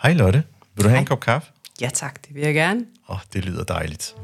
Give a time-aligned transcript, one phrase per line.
[0.00, 0.44] Hej Lotte,
[0.74, 1.50] vil du have en kop kaffe?
[1.80, 2.86] Ja tak, det vil jeg gerne.
[3.08, 4.14] Åh, oh, det lyder dejligt.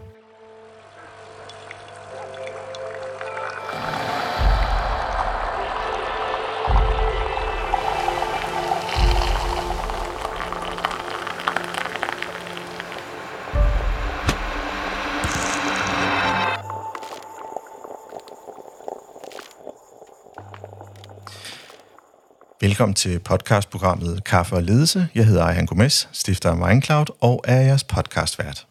[22.76, 25.08] Velkommen til podcastprogrammet Kaffe og Ledelse.
[25.14, 28.66] Jeg hedder Ejhan Gomes, stifter af Mindcloud og er jeres podcastvært.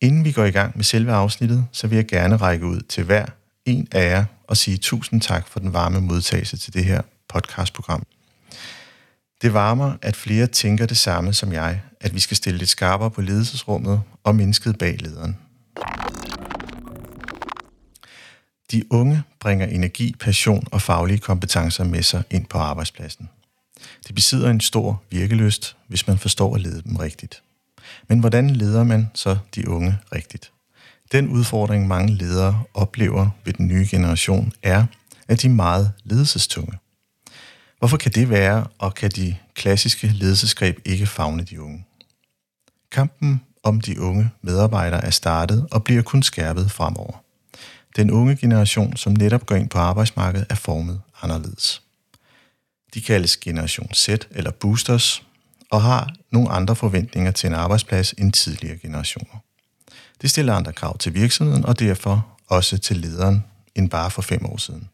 [0.00, 3.04] Inden vi går i gang med selve afsnittet, så vil jeg gerne række ud til
[3.04, 3.26] hver
[3.64, 8.02] en af jer og sige tusind tak for den varme modtagelse til det her podcastprogram.
[9.42, 13.10] Det varmer, at flere tænker det samme som jeg, at vi skal stille lidt skarpere
[13.10, 15.36] på ledelsesrummet og mennesket bag lederen.
[18.72, 23.28] De unge bringer energi, passion og faglige kompetencer med sig ind på arbejdspladsen.
[24.08, 27.42] De besidder en stor virkeløst, hvis man forstår at lede dem rigtigt.
[28.08, 30.52] Men hvordan leder man så de unge rigtigt?
[31.12, 34.86] Den udfordring, mange ledere oplever ved den nye generation, er,
[35.28, 36.78] at de er meget ledelsestunge.
[37.78, 41.84] Hvorfor kan det være, og kan de klassiske ledelsesgreb ikke fagne de unge?
[42.92, 47.22] Kampen om de unge medarbejdere er startet og bliver kun skærpet fremover.
[47.96, 51.82] Den unge generation, som netop går ind på arbejdsmarkedet, er formet anderledes.
[52.94, 55.22] De kaldes generation Z eller boosters,
[55.70, 59.42] og har nogle andre forventninger til en arbejdsplads end tidligere generationer.
[60.22, 64.46] Det stiller andre krav til virksomheden og derfor også til lederen end bare for fem
[64.46, 64.88] år siden.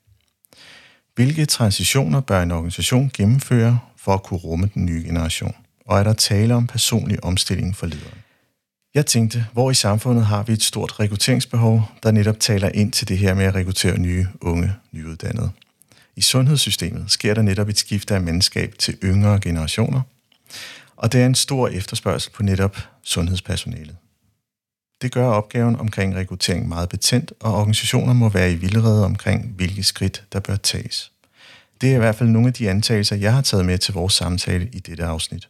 [1.15, 5.55] Hvilke transitioner bør en organisation gennemføre for at kunne rumme den nye generation?
[5.87, 8.19] Og er der tale om personlig omstilling for lederen?
[8.95, 13.09] Jeg tænkte, hvor i samfundet har vi et stort rekrutteringsbehov, der netop taler ind til
[13.09, 15.51] det her med at rekruttere nye, unge, nyuddannede.
[16.17, 20.01] I sundhedssystemet sker der netop et skifte af mandskab til yngre generationer,
[20.97, 23.97] og det er en stor efterspørgsel på netop sundhedspersonalet.
[25.03, 29.83] Det gør opgaven omkring rekruttering meget betændt, og organisationer må være i vildrede omkring, hvilke
[29.83, 31.13] skridt der bør tages.
[31.81, 34.13] Det er i hvert fald nogle af de antagelser, jeg har taget med til vores
[34.13, 35.49] samtale i dette afsnit.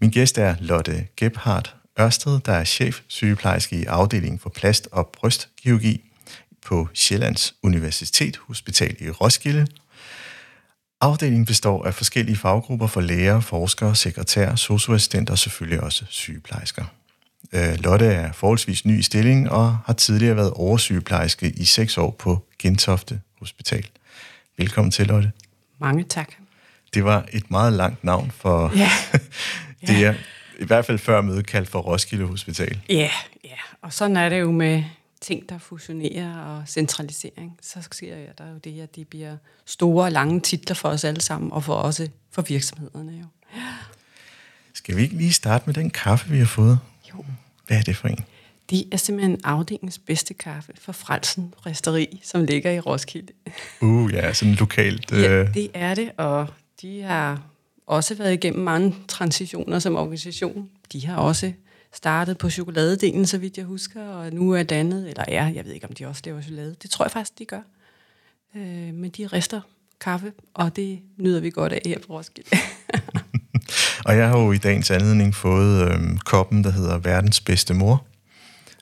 [0.00, 5.10] Min gæst er Lotte Gebhardt Ørsted, der er chef sygeplejerske i afdelingen for plast- og
[5.14, 6.09] brystkirurgi
[6.66, 9.66] på Sjællands Universitet Hospital i Roskilde.
[11.00, 16.84] Afdelingen består af forskellige faggrupper for læger, forskere, sekretærer, socioassistenter og selvfølgelig også sygeplejersker.
[17.52, 22.10] Øh, Lotte er forholdsvis ny i stilling og har tidligere været oversygeplejerske i seks år
[22.10, 23.86] på Gentofte Hospital.
[24.58, 25.32] Velkommen til, Lotte.
[25.80, 26.32] Mange tak.
[26.94, 28.90] Det var et meget langt navn for Ja.
[29.86, 30.14] det, er
[30.58, 32.80] i hvert fald før mødet kaldt for Roskilde Hospital.
[32.88, 33.10] Ja,
[33.44, 33.56] ja.
[33.82, 34.84] Og sådan er det jo med
[35.20, 37.58] ting, der fusionerer og centralisering.
[37.62, 41.20] Så sker der jo det, at de bliver store og lange titler for os alle
[41.20, 43.24] sammen, og for også for virksomhederne jo.
[44.74, 46.78] Skal vi ikke lige starte med den kaffe, vi har fået?
[47.10, 47.24] Jo.
[47.66, 48.24] Hvad er det for en?
[48.70, 53.32] De er simpelthen afdelingens bedste kaffe fra Frelsen Resteri, som ligger i Roskilde.
[53.80, 55.12] Uh, ja, sådan lokalt.
[55.12, 56.46] Ja, Øh, det er det, og
[56.82, 57.42] de har
[57.86, 60.68] også været igennem mange transitioner som organisation.
[60.92, 61.52] De har også
[61.92, 65.72] startet på chokoladedelen, så vidt jeg husker, og nu er dannet, eller er, jeg ved
[65.72, 66.76] ikke, om de også laver chokolade.
[66.82, 67.60] Det tror jeg faktisk, de gør.
[68.56, 69.60] Øh, men de rester
[70.00, 72.50] kaffe, og det nyder vi godt af her på Roskilde.
[74.06, 78.06] og jeg har jo i dagens anledning fået øh, koppen, der hedder Verdens bedste mor.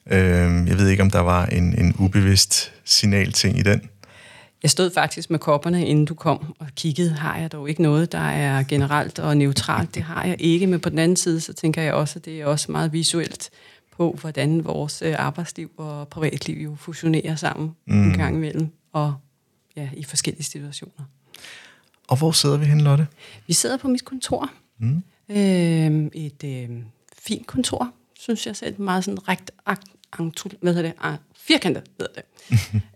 [0.06, 3.88] Øh, jeg ved ikke, om der var en, en ubevidst signalting i den.
[4.62, 7.10] Jeg stod faktisk med kopperne, inden du kom og kiggede.
[7.10, 9.94] Har jeg dog ikke noget, der er generelt og neutralt?
[9.94, 12.40] Det har jeg ikke, men på den anden side, så tænker jeg også, at det
[12.40, 13.50] er også meget visuelt
[13.90, 18.02] på, hvordan vores øh, arbejdsliv og privatliv jo fusionerer sammen mm.
[18.02, 19.14] en gang imellem, og
[19.76, 21.04] ja, i forskellige situationer.
[22.08, 23.06] Og hvor sidder vi hen, Lotte?
[23.46, 24.50] Vi sidder på mit kontor.
[24.78, 25.02] Mm.
[25.28, 26.68] Øh, et øh,
[27.18, 28.80] fint kontor, synes jeg selv.
[28.80, 30.98] Meget sådan rekt, akt, antul, hvad hedder det?
[31.00, 32.24] Ah, firkantet, hedder det.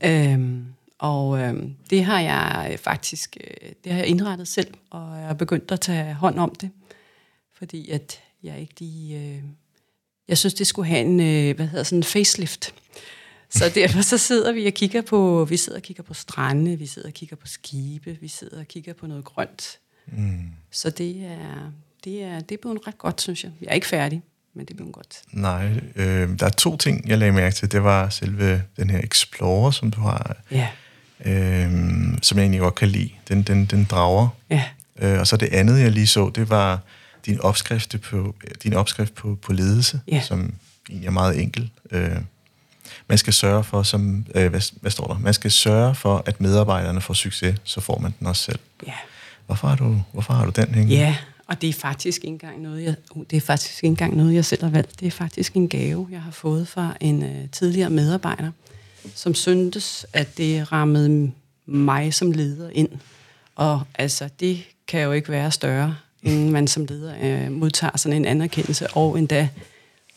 [0.33, 0.65] øhm,
[1.03, 1.55] og øh,
[1.91, 5.81] det har jeg faktisk øh, det har jeg indrettet selv, og jeg er begyndt at
[5.81, 6.71] tage hånd om det,
[7.59, 9.21] fordi at jeg ikke lige...
[9.21, 9.43] Øh,
[10.29, 12.75] jeg synes, det skulle have en, øh, hvad hedder sådan en facelift.
[13.51, 16.87] Så derfor så sidder vi og kigger på, vi sidder og kigger på strande, vi
[16.87, 19.79] sidder og kigger på skibe, vi sidder og kigger på noget grønt.
[20.07, 20.51] Mm.
[20.71, 21.73] Så det er,
[22.05, 23.53] det er, det er blevet ret godt, synes jeg.
[23.61, 24.23] Jeg er ikke færdig,
[24.55, 25.23] men det er blevet godt.
[25.33, 27.73] Nej, øh, der er to ting, jeg lagde mærke til.
[27.73, 30.69] Det var selve den her Explorer, som du har, Ja,
[31.25, 31.71] øh,
[32.23, 33.11] som jeg egentlig godt kan lide.
[33.29, 34.29] Den, den, den drager.
[34.51, 34.63] ja,
[34.99, 36.81] Øh, og så det andet, jeg lige så, det var
[37.27, 40.21] din opskrift på, din opskrift på, på ledelse, Ja.
[40.21, 40.55] som
[40.91, 41.71] egentlig er meget enkel.
[41.91, 42.17] Øh,
[43.09, 45.19] man skal sørge for, som, øh, hvad, hvad står der?
[45.19, 48.59] Man skal sørge for, at medarbejderne får succes, så får man den også selv.
[48.87, 48.93] ja.
[49.47, 50.95] Hvorfor har du, hvorfor har du den hængende?
[50.95, 51.17] Ja,
[51.47, 54.35] og det er faktisk ikke engang noget, jeg, uh, det er faktisk ikke engang noget,
[54.35, 55.01] jeg selv har valgt.
[55.01, 58.51] Det er faktisk en gave, jeg har fået fra en uh, tidligere medarbejder,
[59.15, 61.31] som syntes, at det rammede
[61.67, 62.89] mig som leder ind.
[63.57, 68.17] Og altså, det kan jo ikke være større, end man som leder uh, modtager sådan
[68.17, 69.49] en anerkendelse, og endda,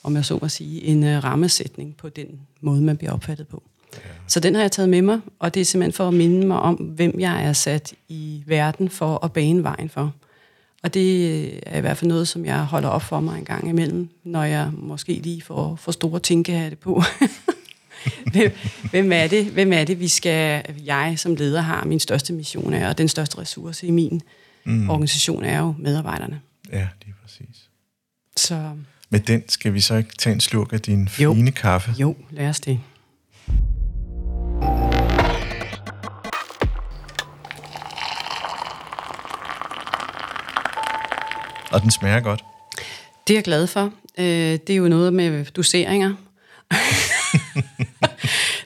[0.04, 2.28] om jeg så må sige, en uh, rammesætning på den
[2.62, 3.64] måde, man bliver opfattet på.
[3.94, 4.00] Ja.
[4.28, 6.60] Så den har jeg taget med mig, og det er simpelthen for at minde mig
[6.60, 10.14] om, hvem jeg er sat i verden for at bane vejen for.
[10.84, 13.70] Og det er i hvert fald noget, som jeg holder op for mig en gang
[13.70, 17.02] imellem, når jeg måske lige får for store tænkehatte på.
[18.32, 18.52] hvem,
[18.90, 22.74] hvem, er det, hvem er det, vi skal, jeg som leder har min største mission
[22.74, 24.22] er, og den største ressource i min
[24.66, 24.90] mm.
[24.90, 26.42] organisation er jo medarbejderne.
[26.72, 27.70] Ja, lige præcis.
[28.38, 28.72] Så...
[29.10, 31.34] Med den skal vi så ikke tage en slurk af din jo.
[31.34, 31.94] fine kaffe?
[32.00, 32.80] Jo, lad os det.
[41.72, 42.44] Og den smager godt.
[43.28, 43.94] Det er jeg glad for.
[44.18, 44.26] Øh,
[44.68, 46.14] det er jo noget med doseringer.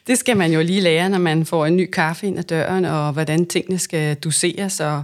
[0.10, 2.86] Det skal man jo lige lære, når man får en ny kaffe ind ad døren,
[2.86, 5.04] og hvordan tingene skal doseres, og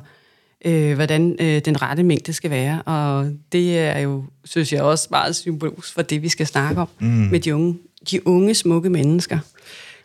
[0.65, 2.81] øh, hvordan øh, den rette mængde skal være.
[2.81, 6.89] Og det er jo, synes jeg, også meget symbolsk for det, vi skal snakke om
[6.99, 7.07] mm.
[7.07, 7.77] med de unge,
[8.11, 9.39] de unge, smukke mennesker.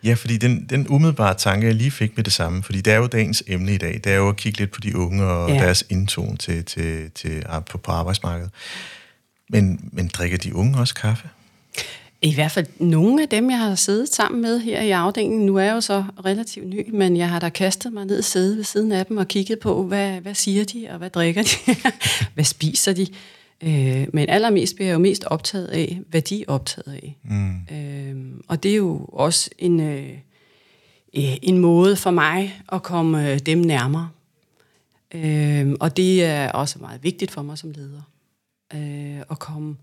[0.05, 2.97] Ja, fordi den, den umiddelbare tanke, jeg lige fik med det samme, fordi det er
[2.97, 5.50] jo dagens emne i dag, det er jo at kigge lidt på de unge og
[5.50, 5.55] ja.
[5.55, 8.50] deres indtone til, til, til, på, på arbejdsmarkedet.
[9.49, 11.29] Men, men drikker de unge også kaffe?
[12.23, 15.47] I hvert fald nogle af dem, jeg har siddet sammen med her i afdelingen.
[15.47, 18.25] Nu er jeg jo så relativt ny, men jeg har da kastet mig ned og
[18.25, 21.43] siddet ved siden af dem og kigget på, hvad, hvad siger de, og hvad drikker
[21.43, 21.75] de,
[22.35, 23.07] hvad spiser de.
[23.63, 27.17] Øh, men allermest bliver jeg jo mest optaget af, hvad de er optaget af.
[27.23, 27.77] Mm.
[27.77, 30.11] Øh, og det er jo også en, øh,
[31.13, 34.09] en måde for mig at komme øh, dem nærmere.
[35.15, 38.03] Øh, og det er også meget vigtigt for mig som leder.
[38.75, 39.77] Øh, at komme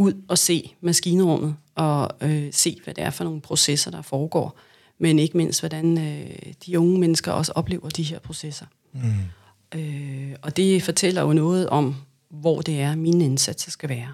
[0.00, 4.58] ud og se maskinrummet, og øh, se, hvad det er for nogle processer, der foregår.
[4.98, 8.66] Men ikke mindst, hvordan øh, de unge mennesker også oplever de her processer.
[8.92, 9.80] Mm.
[9.80, 11.96] Øh, og det fortæller jo noget om,
[12.30, 14.12] hvor det er, mine indsatser skal være.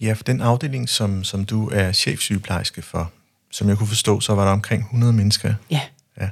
[0.00, 3.12] Ja, for den afdeling, som, som du er chefsygeplejerske for,
[3.50, 5.54] som jeg kunne forstå, så var der omkring 100 mennesker.
[5.70, 5.80] Ja.
[6.20, 6.30] ja.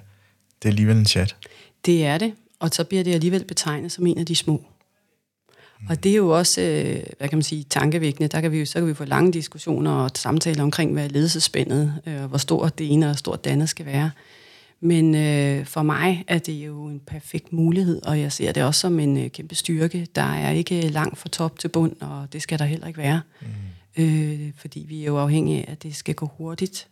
[0.62, 1.36] Det er alligevel en chat.
[1.86, 4.64] Det er det, og så bliver det alligevel betegnet som en af de små.
[5.88, 8.28] Og det er jo også, øh, hvad kan man sige, tankevækkende.
[8.28, 11.94] Der kan vi, så kan vi få lange diskussioner og samtaler omkring, hvad er ledelsespændet,
[12.06, 14.10] øh, hvor stort det ene og stort det andet skal være.
[14.80, 18.80] Men øh, for mig er det jo en perfekt mulighed, og jeg ser det også
[18.80, 20.06] som en øh, kæmpe styrke.
[20.14, 23.20] Der er ikke langt fra top til bund, og det skal der heller ikke være.
[23.96, 24.04] Mm.
[24.04, 26.88] Øh, fordi vi er jo afhængige af, at det skal gå hurtigt.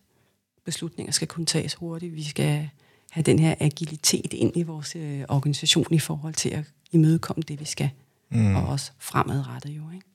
[0.64, 2.16] Beslutninger skal kunne tages hurtigt.
[2.16, 2.68] Vi skal
[3.10, 7.60] have den her agilitet ind i vores øh, organisation i forhold til at imødekomme det,
[7.60, 7.90] vi skal.
[7.92, 8.11] Mm.
[8.56, 10.06] Og også fremadrettet jo, ikke?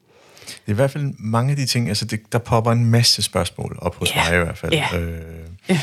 [0.48, 3.22] Det er i hvert fald mange af de ting, altså det, der popper en masse
[3.22, 4.32] spørgsmål op hos yeah.
[4.32, 4.74] mig i hvert fald.
[4.74, 5.04] Yeah.
[5.04, 5.22] Øh,
[5.72, 5.80] yeah.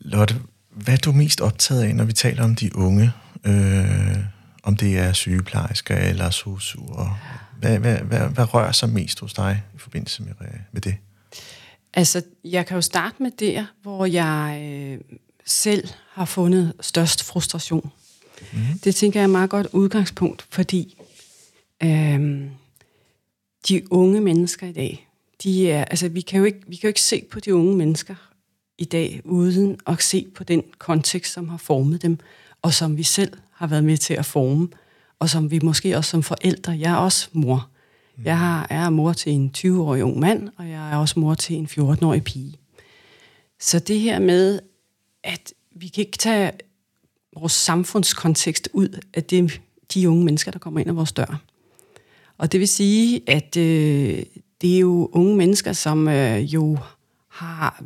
[0.00, 0.36] Lotte,
[0.70, 3.12] hvad er du mest optaget af, når vi taler om de unge?
[3.44, 4.16] Øh,
[4.62, 7.20] om det er sygeplejersker eller sosuer?
[7.58, 10.32] Hvad, hvad, hvad, hvad rører sig mest hos dig i forbindelse med,
[10.72, 10.96] med det?
[11.94, 14.98] Altså, jeg kan jo starte med der, hvor jeg øh,
[15.46, 17.90] selv har fundet størst frustration.
[18.52, 18.58] Mm.
[18.84, 20.96] Det tænker jeg er et meget godt udgangspunkt, fordi
[21.84, 22.50] øh,
[23.68, 25.08] de unge mennesker i dag,
[25.42, 27.76] de er, altså, vi kan, jo ikke, vi kan jo ikke se på de unge
[27.76, 28.14] mennesker
[28.78, 32.18] i dag, uden at se på den kontekst, som har formet dem,
[32.62, 34.68] og som vi selv har været med til at forme,
[35.18, 37.68] og som vi måske også som forældre, jeg er også mor.
[38.24, 41.56] Jeg har, er mor til en 20-årig ung mand, og jeg er også mor til
[41.56, 42.58] en 14-årig pige.
[43.60, 44.60] Så det her med,
[45.24, 46.52] at vi kan ikke tage
[47.36, 49.60] vores samfundskontekst ud af det,
[49.94, 51.42] de unge mennesker, der kommer ind ad vores dør.
[52.42, 54.22] Og det vil sige, at øh,
[54.60, 56.78] det er jo unge mennesker, som øh, jo
[57.28, 57.84] har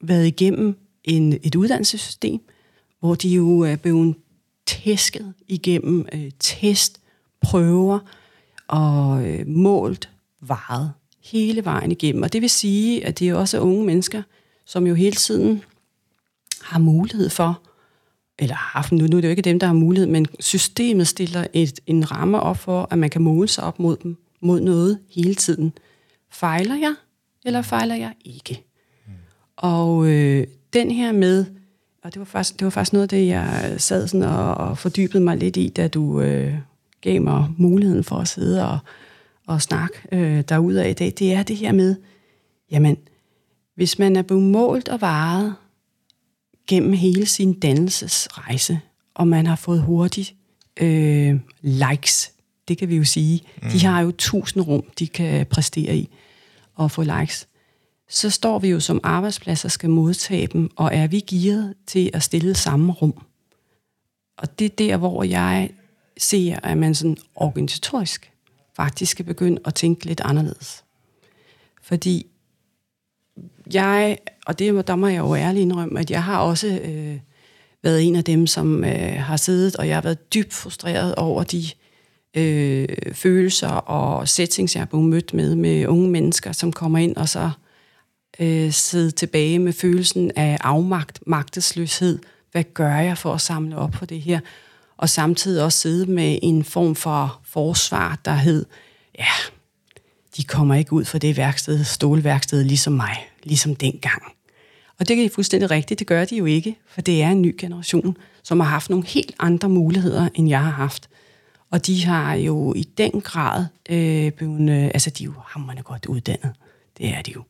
[0.00, 2.40] været igennem en, et uddannelsessystem,
[3.00, 4.14] hvor de jo er blevet
[4.66, 7.00] tæsket igennem øh, test,
[7.40, 7.98] prøver
[8.68, 10.92] og øh, målt, varet
[11.24, 12.22] hele vejen igennem.
[12.22, 14.22] Og det vil sige, at det er også unge mennesker,
[14.64, 15.62] som jo hele tiden
[16.62, 17.62] har mulighed for,
[18.38, 21.08] eller har haft, nu, nu er det jo ikke dem, der har mulighed, men systemet
[21.08, 24.60] stiller et, en ramme op for, at man kan måle sig op mod dem, mod
[24.60, 25.72] noget hele tiden.
[26.30, 26.94] Fejler jeg,
[27.44, 28.62] eller fejler jeg ikke?
[29.56, 31.44] Og øh, den her med,
[32.02, 34.78] og det var, faktisk, det var faktisk noget af det, jeg sad sådan og, og
[34.78, 36.54] fordybede mig lidt i, da du øh,
[37.00, 38.78] gav mig muligheden for at sidde og,
[39.46, 41.96] og snakke øh, derude i dag, det er det her med,
[42.70, 42.96] jamen,
[43.74, 45.54] hvis man er blevet målt og varet
[46.66, 48.80] gennem hele sin dannelsesrejse,
[49.14, 50.34] og man har fået hurtigt
[50.80, 52.32] øh, likes
[52.68, 53.42] det kan vi jo sige.
[53.62, 53.70] Mm.
[53.70, 56.08] De har jo tusind rum, de kan præstere i
[56.74, 57.48] og få likes.
[58.08, 62.10] Så står vi jo som arbejdsplads og skal modtage dem, og er vi gearet til
[62.14, 63.22] at stille samme rum?
[64.38, 65.70] Og det er der, hvor jeg
[66.18, 68.32] ser, at man sådan organisatorisk
[68.76, 70.84] faktisk skal begynde at tænke lidt anderledes.
[71.82, 72.26] Fordi
[73.72, 77.18] jeg, og det, der må jeg jo ærligt indrømme, at jeg har også øh,
[77.82, 81.42] været en af dem, som øh, har siddet, og jeg har været dybt frustreret over
[81.42, 81.64] de
[82.36, 87.16] øh, følelser og settings, jeg har blevet mødt med, med unge mennesker, som kommer ind
[87.16, 87.50] og så
[88.40, 92.18] øh, sidder tilbage med følelsen af afmagt, magtesløshed.
[92.52, 94.40] Hvad gør jeg for at samle op på det her?
[94.96, 98.66] Og samtidig også sidde med en form for forsvar, der hed,
[99.18, 99.26] ja,
[100.36, 104.22] de kommer ikke ud fra det værksted, stålværksted, ligesom mig, ligesom dengang.
[104.98, 107.54] Og det er fuldstændig rigtigt, det gør de jo ikke, for det er en ny
[107.58, 111.08] generation, som har haft nogle helt andre muligheder, end jeg har haft.
[111.70, 115.82] Og de har jo i den grad øh, blevet, øh, altså de er jo hammerende
[115.82, 116.52] godt uddannet.
[116.98, 117.42] Det er de jo.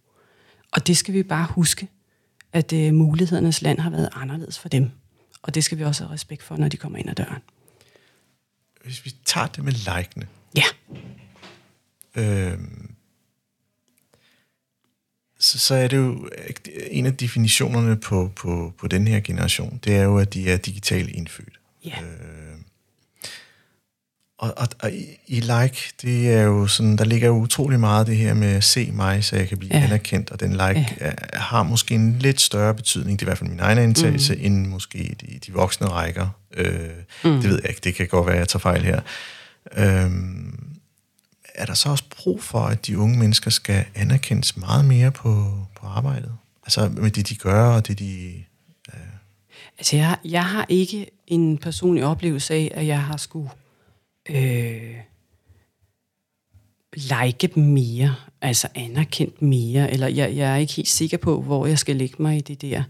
[0.73, 1.88] Og det skal vi bare huske,
[2.52, 4.90] at øh, mulighedernes land har været anderledes for dem.
[5.43, 7.43] Og det skal vi også have respekt for, når de kommer ind ad døren.
[8.85, 10.26] Hvis vi tager det med likene.
[10.57, 10.62] Ja.
[12.16, 12.58] Øh,
[15.38, 16.28] så, så er det jo
[16.90, 20.56] en af definitionerne på, på, på den her generation, det er jo, at de er
[20.56, 21.61] digitalt indfødt.
[21.85, 22.00] Ja.
[22.02, 22.56] Øh,
[24.38, 28.06] og, og, og i, i like, det er jo sådan, der ligger jo utrolig meget
[28.06, 29.85] det her med at se mig, så jeg kan blive ja.
[29.85, 31.06] anerkendt, og den like ja.
[31.06, 34.35] er, har måske en lidt større betydning, det er i hvert fald min egen antagelse,
[34.35, 34.40] mm.
[34.42, 36.28] end måske de, de voksne rækker.
[36.54, 36.90] Øh,
[37.25, 37.40] mm.
[37.40, 39.00] Det ved jeg ikke, det kan godt være, at jeg tager fejl her.
[39.76, 40.11] Øh,
[41.56, 45.52] er der så også brug for, at de unge mennesker skal anerkendes meget mere på,
[45.80, 46.32] på arbejdet?
[46.62, 48.44] Altså med det, de gør, og det, de...
[48.94, 49.00] Øh...
[49.78, 53.50] Altså, jeg, jeg har ikke en personlig oplevelse af, at jeg har skulle
[54.30, 54.94] øh,
[56.92, 61.66] like dem mere, altså anerkendt mere, eller jeg, jeg er ikke helt sikker på, hvor
[61.66, 62.82] jeg skal lægge mig i det der.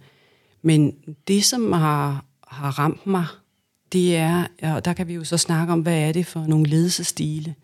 [0.62, 0.94] Men
[1.28, 3.26] det, som har, har ramt mig,
[3.92, 6.66] det er, og der kan vi jo så snakke om, hvad er det for nogle
[6.66, 7.54] ledelsestile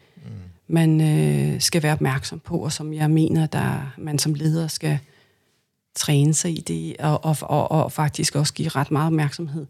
[0.66, 4.98] man øh, skal være opmærksom på, og som jeg mener, der man som leder skal
[5.94, 9.66] træne sig i det, og, og, og, og faktisk også give ret meget opmærksomhed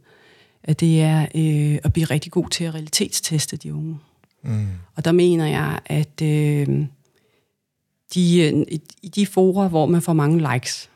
[0.64, 3.98] at det er øh, at blive rigtig god til at realitetsteste de unge.
[4.42, 4.68] Mm.
[4.94, 6.86] Og der mener jeg, at øh,
[8.14, 10.90] de, øh, i de forer, hvor man får mange likes,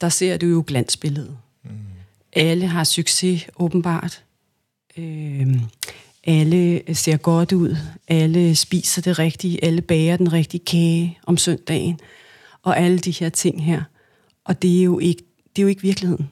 [0.00, 1.38] der ser du jo glansbilledet.
[1.64, 1.70] Mm.
[2.32, 4.24] Alle har succes, åbenbart.
[4.96, 5.56] Øh,
[6.28, 7.76] alle ser godt ud.
[8.08, 9.64] Alle spiser det rigtige.
[9.64, 12.00] Alle bager den rigtige kage om søndagen.
[12.62, 13.82] Og alle de her ting her.
[14.44, 15.22] Og det er jo ikke,
[15.56, 16.30] det er jo ikke virkeligheden.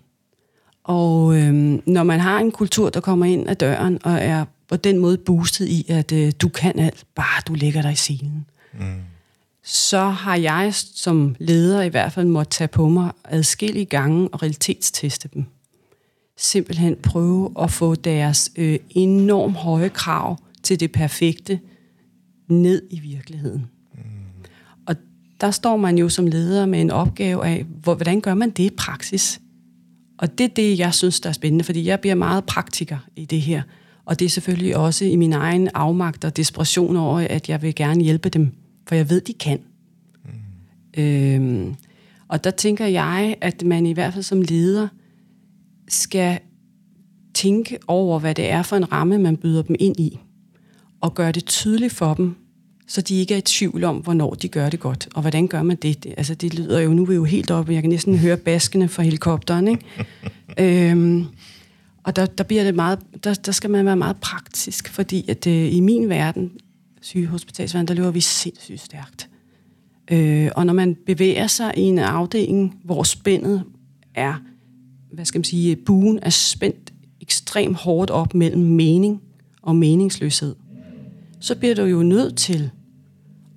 [0.85, 4.77] Og øhm, når man har en kultur, der kommer ind ad døren, og er på
[4.77, 8.47] den måde boostet i, at øh, du kan alt, bare du lægger dig i scenen,
[8.73, 9.01] mm.
[9.65, 14.43] så har jeg som leder i hvert fald måtte tage på mig adskillige gange og
[14.43, 15.45] realitetsteste dem.
[16.37, 21.61] Simpelthen prøve at få deres øh, enormt høje krav til det perfekte
[22.49, 23.67] ned i virkeligheden.
[23.95, 24.01] Mm.
[24.87, 24.97] Og
[25.41, 28.71] der står man jo som leder med en opgave af, hvordan gør man det i
[28.71, 29.41] praksis?
[30.19, 33.25] Og det er det, jeg synes, der er spændende, fordi jeg bliver meget praktiker i
[33.25, 33.63] det her.
[34.05, 37.75] Og det er selvfølgelig også i min egen afmagt og desperation over, at jeg vil
[37.75, 38.53] gerne hjælpe dem,
[38.89, 39.61] for jeg ved, de kan.
[40.25, 41.03] Mm.
[41.03, 41.75] Øhm,
[42.29, 44.89] og der tænker jeg, at man i hvert fald som leder
[45.89, 46.39] skal
[47.35, 50.19] tænke over, hvad det er for en ramme, man byder dem ind i,
[51.01, 52.35] og gøre det tydeligt for dem,
[52.87, 55.09] så de ikke er i tvivl om, hvornår de gør det godt.
[55.15, 56.07] Og hvordan gør man det?
[56.17, 58.89] altså, det lyder jo, nu er vi jo helt oppe, jeg kan næsten høre baskene
[58.89, 59.85] fra helikopteren, ikke?
[60.91, 61.27] øhm,
[62.03, 65.47] og der, der bliver det meget, der, der skal man være meget praktisk, fordi at
[65.47, 66.53] øh, i min verden,
[67.01, 69.29] sygehospitalsverden, der løber vi sindssygt stærkt.
[70.11, 73.63] Øh, og når man bevæger sig i en afdeling, hvor spændet
[74.15, 74.35] er,
[75.17, 79.23] hvad skal man sige, buen er spændt ekstremt hårdt op mellem mening
[79.63, 80.55] og meningsløshed,
[81.41, 82.71] så bliver du jo nødt til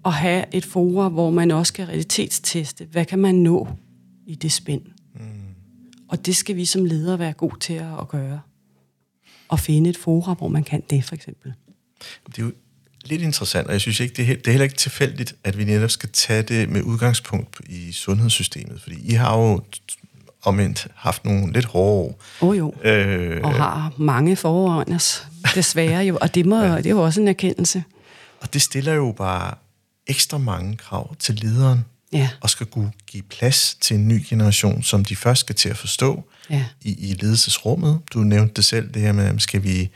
[0.05, 3.67] at have et forum, hvor man også kan realitetsteste, hvad kan man nå
[4.25, 4.81] i det spænd.
[5.15, 5.21] Mm.
[6.07, 8.39] Og det skal vi som ledere være god til at gøre.
[9.47, 11.53] Og finde et forum, hvor man kan det, for eksempel.
[12.27, 12.51] Det er jo
[13.05, 15.63] lidt interessant, og jeg synes ikke, det er, det er heller ikke tilfældigt, at vi
[15.63, 19.61] netop skal tage det med udgangspunkt i sundhedssystemet, fordi I har jo
[20.43, 22.21] omvendt haft nogle lidt hårde år.
[22.41, 26.77] Oh jo, øh, og har mange foran os, desværre jo, og det, må, ja.
[26.77, 27.83] det er jo også en erkendelse.
[28.41, 29.53] Og det stiller jo bare
[30.07, 32.29] ekstra mange krav til lederen, ja.
[32.41, 35.77] og skal kunne give plads til en ny generation, som de først skal til at
[35.77, 36.65] forstå ja.
[36.81, 37.99] i, i ledelsesrummet.
[38.13, 39.89] Du nævnte det selv, det her med, skal vi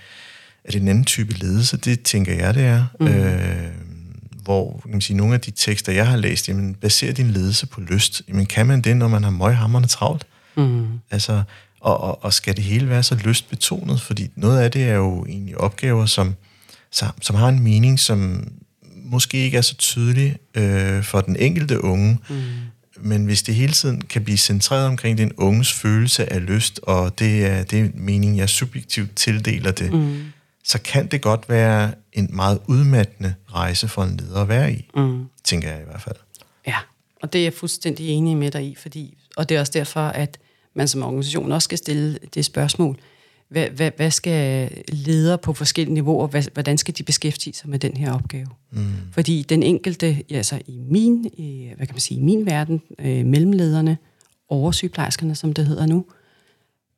[0.65, 1.77] er det en anden type ledelse?
[1.77, 2.85] Det tænker jeg, det er.
[2.99, 3.07] Mm.
[3.07, 3.71] Øh,
[4.43, 7.67] hvor kan man sige, nogle af de tekster, jeg har læst, jamen, baserer din ledelse
[7.67, 8.21] på lyst.
[8.27, 10.25] Jamen, kan man det, når man har møghammerne travlt?
[10.55, 10.87] Mm.
[11.11, 11.43] Altså,
[11.79, 14.01] og, og, og skal det hele være så lystbetonet?
[14.01, 16.35] Fordi noget af det er jo egentlig opgaver, som,
[17.21, 18.47] som, har en mening, som
[18.95, 22.35] måske ikke er så tydelig øh, for den enkelte unge, mm.
[22.97, 27.19] men hvis det hele tiden kan blive centreret omkring den unges følelse af lyst, og
[27.19, 30.23] det er det mening, jeg subjektivt tildeler det, mm.
[30.63, 34.89] så kan det godt være en meget udmattende rejse for en leder at være i,
[34.95, 35.25] mm.
[35.43, 36.15] tænker jeg i hvert fald.
[36.67, 36.77] Ja,
[37.21, 40.01] og det er jeg fuldstændig enig med dig i, fordi, og det er også derfor,
[40.01, 40.37] at
[40.73, 42.97] man som organisation også skal stille det spørgsmål,
[43.53, 47.79] hvad, hvad, hvad skal ledere på forskellige niveauer, hvad, hvordan skal de beskæftige sig med
[47.79, 48.47] den her opgave?
[48.71, 48.85] Mm.
[49.11, 53.25] Fordi den enkelte, altså i min, i, hvad kan man sige, i min verden, øh,
[53.25, 53.97] mellemlederne,
[54.49, 56.05] oversygeplejerskerne, som det hedder nu,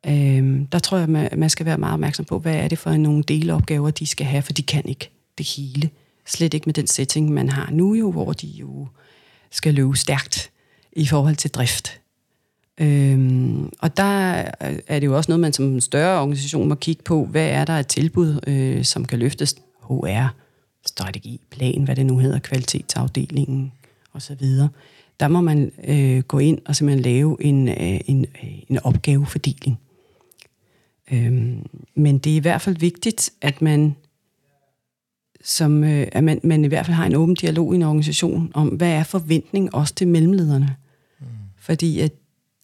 [0.08, 2.92] øh, der tror jeg, man, man skal være meget opmærksom på, hvad er det for
[2.92, 5.90] nogle delopgaver, de skal have, for de kan ikke det hele.
[6.26, 8.88] Slet ikke med den setting, man har nu jo, hvor de jo
[9.52, 10.52] skal løbe stærkt
[10.92, 12.00] i forhold til drift.
[12.78, 14.04] Øhm, og der
[14.88, 17.26] er det jo også noget, man som en større organisation må kigge på.
[17.26, 19.56] Hvad er der et tilbud, øh, som kan løftes?
[19.82, 20.28] HR,
[20.86, 23.72] strategi, plan, hvad det nu hedder, kvalitetsafdelingen
[24.14, 24.46] osv.
[25.20, 28.26] Der må man øh, gå ind og simpelthen lave en, øh, en,
[28.68, 29.80] en opgavefordeling.
[31.12, 31.66] Øhm,
[31.96, 33.96] men det er i hvert fald vigtigt, at man
[35.44, 38.52] som, øh, at man, man i hvert fald har en åben dialog i en organisation
[38.54, 40.76] om, hvad er forventningen også til mellemlederne.
[41.20, 41.26] Mm.
[41.58, 42.12] Fordi at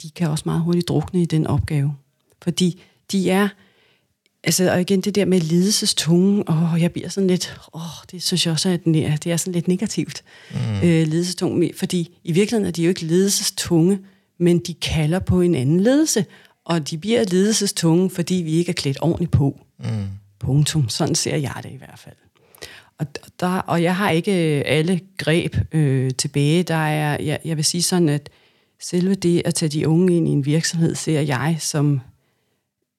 [0.04, 1.96] de kan også meget hurtigt drukne i den opgave.
[2.42, 2.82] Fordi
[3.12, 3.48] de er,
[4.44, 7.82] altså og igen det der med ledelsestunge, åh, jeg bliver sådan lidt, åh,
[8.12, 8.78] det synes jeg også er,
[9.18, 10.76] det er sådan lidt negativt, mm.
[10.76, 14.00] øh, ledelsestunge, fordi i virkeligheden er de jo ikke ledelsestunge,
[14.38, 16.26] men de kalder på en anden ledelse,
[16.66, 19.60] og de bliver ledelsestunge, fordi vi ikke er klædt ordentligt på.
[19.80, 20.08] Mm.
[20.40, 20.90] Punktum.
[20.90, 22.16] Sådan ser jeg det i hvert fald.
[22.98, 23.08] Og,
[23.40, 24.32] der, og jeg har ikke
[24.66, 26.64] alle greb øh, tilbage.
[26.64, 28.30] Der er, jeg, jeg vil sige sådan, at
[28.82, 32.02] selve det at tage de unge ind i en virksomhed, ser jeg som,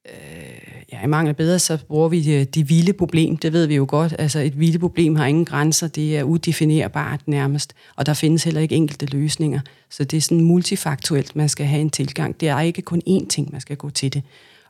[0.06, 3.36] øh, ja, i mangel bedre, så bruger vi det, det vilde problem.
[3.36, 4.14] Det ved vi jo godt.
[4.18, 5.88] Altså et vilde problem har ingen grænser.
[5.88, 7.74] Det er udefinerbart nærmest.
[7.96, 9.60] Og der findes heller ikke enkelte løsninger.
[9.90, 12.40] Så det er sådan multifaktuelt, man skal have en tilgang.
[12.40, 14.22] Det er ikke kun én ting, man skal gå til det.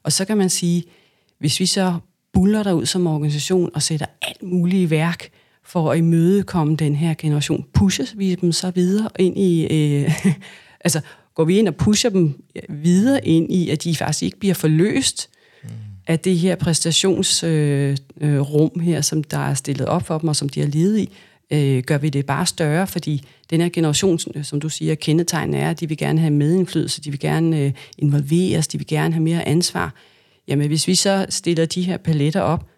[0.03, 0.85] Og så kan man sige,
[1.39, 1.95] hvis vi så
[2.33, 5.29] buller der ud som organisation og sætter alt muligt i værk,
[5.65, 10.11] for at imødekomme den her generation, pushes vi dem så videre ind i øh,
[10.85, 11.01] Altså,
[11.35, 15.29] går vi ind og pusher dem videre ind i, at de faktisk ikke bliver forløst
[15.63, 15.69] mm.
[16.07, 20.37] af det her præstationsrum øh, øh, her, som der er stillet op for dem, og
[20.37, 21.09] som de har levet i,
[21.51, 25.71] øh, gør vi det bare større, fordi den her generation, som du siger, kendetegn er,
[25.71, 29.23] at de vil gerne have medindflydelse, de vil gerne øh, involveres, de vil gerne have
[29.23, 29.95] mere ansvar.
[30.49, 32.69] Jamen, hvis vi så stiller de her paletter op,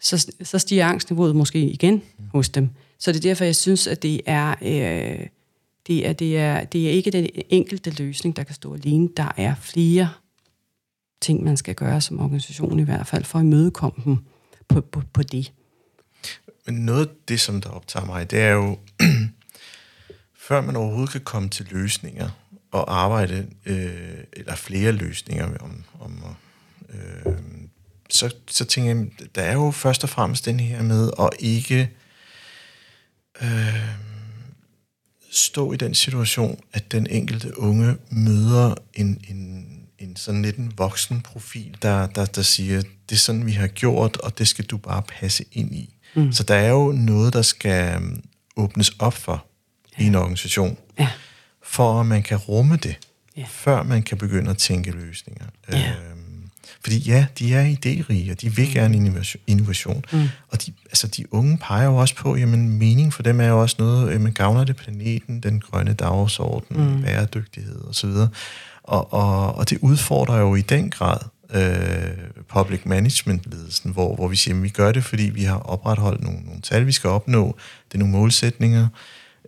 [0.00, 2.24] så, så stiger angstniveauet måske igen mm.
[2.32, 2.70] hos dem.
[2.98, 4.54] Så det er derfor, jeg synes, at det er...
[4.62, 5.26] Øh,
[5.86, 9.08] det er, det, er, det er ikke den enkelte løsning, der kan stå alene.
[9.16, 10.08] Der er flere
[11.20, 14.18] ting, man skal gøre som organisation i hvert fald, for at imødekomme dem
[14.68, 15.52] på, på, på det.
[16.66, 18.78] Men noget af det, som der optager mig, det er jo,
[20.46, 22.28] før man overhovedet kan komme til løsninger
[22.70, 26.24] og arbejde, øh, eller flere løsninger om, om
[26.88, 27.32] øh,
[28.10, 31.90] så, så tænker jeg, der er jo først og fremmest den her med at ikke
[33.42, 33.75] øh,
[35.56, 39.66] stå i den situation, at den enkelte unge møder en, en,
[39.98, 43.66] en sådan lidt en voksen profil, der, der, der siger, det er sådan, vi har
[43.66, 45.94] gjort, og det skal du bare passe ind i.
[46.14, 46.32] Mm.
[46.32, 48.22] Så der er jo noget, der skal um,
[48.56, 49.46] åbnes op for
[49.98, 50.04] ja.
[50.04, 51.08] i en organisation, ja.
[51.62, 52.96] for at man kan rumme det,
[53.36, 53.44] ja.
[53.48, 55.46] før man kan begynde at tænke løsninger.
[55.72, 55.90] Ja.
[55.90, 56.15] Øh,
[56.82, 58.72] fordi ja, de er idérige, og de vil mm.
[58.72, 59.42] gerne innovation.
[59.46, 60.04] innovation.
[60.12, 60.28] Mm.
[60.48, 63.60] Og de, altså, de unge peger jo også på, jamen mening for dem er jo
[63.60, 67.02] også noget, man gavner det planeten, den grønne dagsorden, mm.
[67.02, 68.10] bæredygtighed osv.
[68.82, 71.18] Og, og, og det udfordrer jo i den grad
[71.54, 76.22] øh, public management-ledelsen, hvor, hvor vi siger, at vi gør det, fordi vi har opretholdt
[76.22, 77.56] nogle, nogle tal, vi skal opnå,
[77.88, 78.88] det er nogle målsætninger,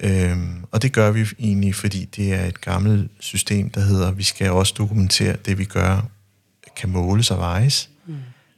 [0.00, 4.18] Øhm, og det gør vi egentlig, fordi det er et gammelt system, der hedder, at
[4.18, 6.08] vi skal også dokumentere det, vi gør
[6.78, 7.90] kan måles og vejes.
[8.06, 8.14] Mm.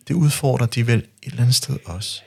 [0.09, 2.23] Det udfordrer de vel et eller andet sted også.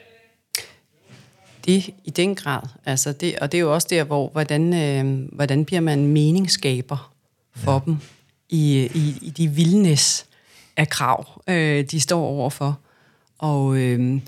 [1.66, 2.62] Det i den grad.
[2.86, 7.14] Altså det, og det er jo også der, hvor hvordan, øh, hvordan bliver man meningsskaber
[7.56, 7.80] for ja.
[7.86, 7.98] dem
[8.50, 10.26] i, i, i de vildnes
[10.78, 12.80] af krav, øh, de står overfor.
[13.38, 14.20] Og øh,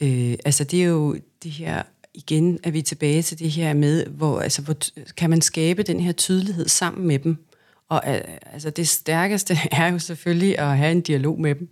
[0.00, 1.82] øh, altså det er jo det her,
[2.14, 4.76] igen er vi tilbage til det her med, hvor, altså, hvor
[5.16, 7.45] kan man skabe den her tydelighed sammen med dem,
[7.88, 8.20] og øh,
[8.52, 11.68] altså det stærkeste er jo selvfølgelig at have en dialog med dem.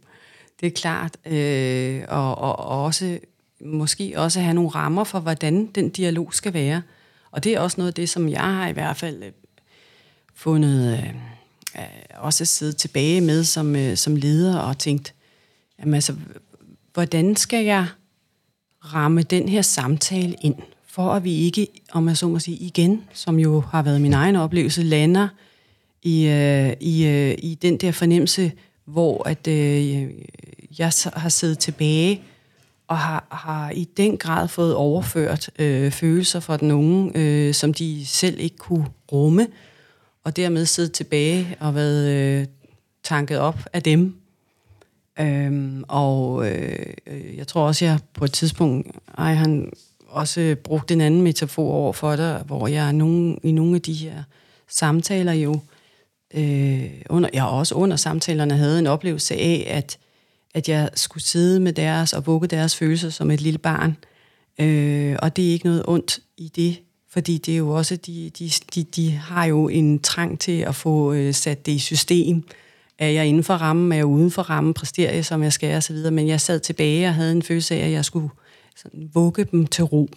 [0.61, 1.17] det er klart.
[1.27, 3.19] Øh, og, og, og også
[3.61, 6.83] måske også have nogle rammer for, hvordan den dialog skal være.
[7.31, 9.33] Og det er også noget af det, som jeg har i hvert fald øh,
[10.35, 11.09] fundet øh,
[11.77, 11.85] øh
[12.19, 15.15] også siddet tilbage med som, øh, som leder og tænkt,
[15.79, 16.15] jamen altså,
[16.95, 17.87] hvordan skal jeg
[18.81, 20.55] ramme den her samtale ind,
[20.87, 24.13] for at vi ikke, om jeg så må sige igen, som jo har været min
[24.13, 25.29] egen oplevelse, lander
[26.05, 28.53] i, øh, i, øh, i den der fornemmelse,
[28.85, 30.11] hvor at øh,
[30.79, 32.23] jeg har siddet tilbage
[32.89, 37.75] og har, har i den grad fået overført øh, følelser fra den unge, øh, som
[37.75, 39.47] de selv ikke kunne rumme,
[40.25, 42.47] og dermed siddet tilbage og været øh,
[43.03, 44.17] tanket op af dem.
[45.21, 48.89] Øhm, og øh, jeg tror også, jeg på et tidspunkt,
[49.19, 49.73] ej, han
[50.09, 53.93] også brugt en anden metafor over for dig, hvor jeg nogen, i nogle af de
[53.93, 54.23] her
[54.69, 55.61] samtaler jo,
[56.35, 59.99] øh, under, jeg også under samtalerne havde en oplevelse af, at
[60.55, 63.97] at jeg skulle sidde med deres og vugge deres følelser som et lille barn.
[64.61, 68.31] Øh, og det er ikke noget ondt i det, fordi det er jo også, de,
[68.39, 72.43] de, de, de har jo en trang til at få øh, sat det i system.
[72.99, 75.77] Er jeg inden for rammen, er jeg uden for rammen, præsterer jeg, som jeg skal,
[75.77, 76.11] og så videre.
[76.11, 78.29] Men jeg sad tilbage og havde en følelse af, at jeg skulle
[78.77, 80.09] sådan, vugge dem til ro.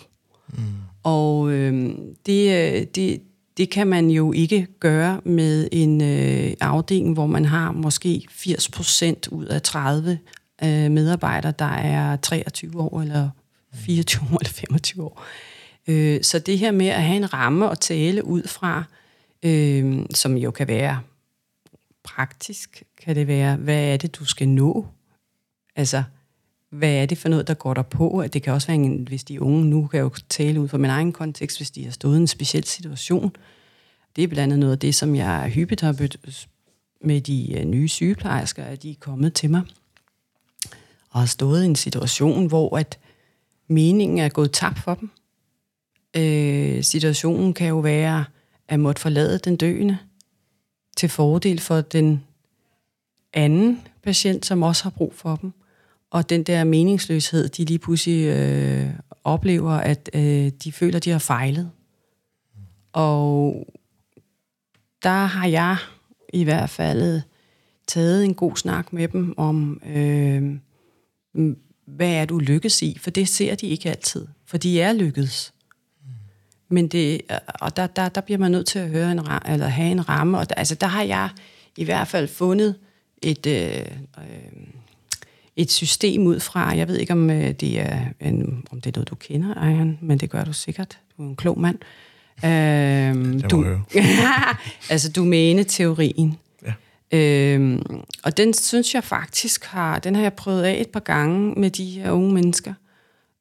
[0.53, 0.63] Mm.
[1.03, 1.91] Og øh,
[2.25, 3.21] det, det,
[3.57, 9.29] det kan man jo ikke gøre med en øh, afdeling, hvor man har måske 80%
[9.31, 10.19] ud af 30
[10.63, 13.29] øh, medarbejdere, der er 23 år, eller
[13.73, 15.23] 24 år, eller 25 år.
[15.87, 18.83] Øh, så det her med at have en ramme at tale ud fra,
[19.43, 20.99] øh, som jo kan være
[22.03, 24.85] praktisk, kan det være, hvad er det, du skal nå?
[25.75, 26.03] Altså,
[26.77, 28.23] hvad er det for noget, der går der på?
[28.33, 30.89] Det kan også være, en, hvis de unge nu kan jo tale ud fra min
[30.89, 33.35] egen kontekst, hvis de har stået i en speciel situation.
[34.15, 36.47] Det er blandt andet noget af det, som jeg hyppigt har bødt
[37.01, 39.61] med de øh, nye sygeplejersker, at de er kommet til mig
[41.09, 42.99] og har stået i en situation, hvor at
[43.67, 45.09] meningen er gået tabt for dem.
[46.15, 48.25] Øh, situationen kan jo være
[48.67, 49.97] at måtte forlade den døende
[50.97, 52.23] til fordel for den
[53.33, 55.53] anden patient, som også har brug for dem
[56.11, 58.89] og den der meningsløshed, de lige pludselig øh,
[59.23, 61.71] oplever, at øh, de føler, de har fejlet.
[62.93, 63.67] Og
[65.03, 65.77] der har jeg
[66.33, 67.21] i hvert fald øh,
[67.87, 70.59] taget en god snak med dem om, øh,
[71.85, 72.97] hvad er du lykkes i?
[73.01, 75.53] For det ser de ikke altid, for de er lykkedes.
[76.69, 79.67] Men det, øh, og der, der, der bliver man nødt til at høre en, eller
[79.67, 81.29] have en ramme, og der, altså der har jeg
[81.77, 82.75] i hvert fald fundet
[83.21, 83.85] et, øh,
[84.17, 84.67] øh,
[85.57, 88.99] et system ud fra, jeg ved ikke, om øh, det er, en, om det er
[88.99, 90.99] noget, du kender, Ejern, men det gør du sikkert.
[91.17, 91.77] Du er en klog mand.
[92.45, 93.65] Øhm, du,
[94.89, 96.37] altså domæneteorien.
[96.63, 96.73] Ja.
[97.17, 97.83] Øhm,
[98.23, 101.69] og den synes jeg faktisk har, den har jeg prøvet af et par gange med
[101.69, 102.73] de her unge mennesker.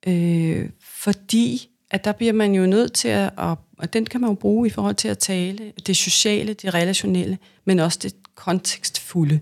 [0.06, 4.30] Øh, fordi at der bliver man jo nødt til at, og, og den kan man
[4.30, 9.40] jo bruge i forhold til at tale det sociale, det relationelle, men også det kontekstfulde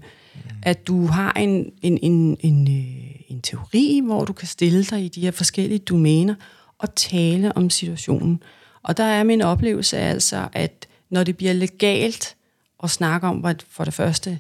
[0.63, 5.05] at du har en, en, en, en, øh, en teori, hvor du kan stille dig
[5.05, 6.35] i de her forskellige domæner
[6.79, 8.43] og tale om situationen.
[8.83, 12.37] Og der er min oplevelse altså, at når det bliver legalt
[12.83, 14.39] at snakke om, hvad, for det første,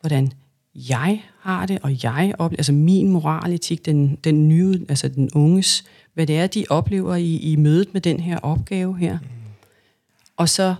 [0.00, 0.32] hvordan
[0.74, 5.84] jeg har det, og jeg oplever, altså min moraletik, den, den nye, altså den unges,
[6.14, 9.18] hvad det er, de oplever i, i mødet med den her opgave her.
[9.18, 9.28] Mm.
[10.36, 10.74] Og så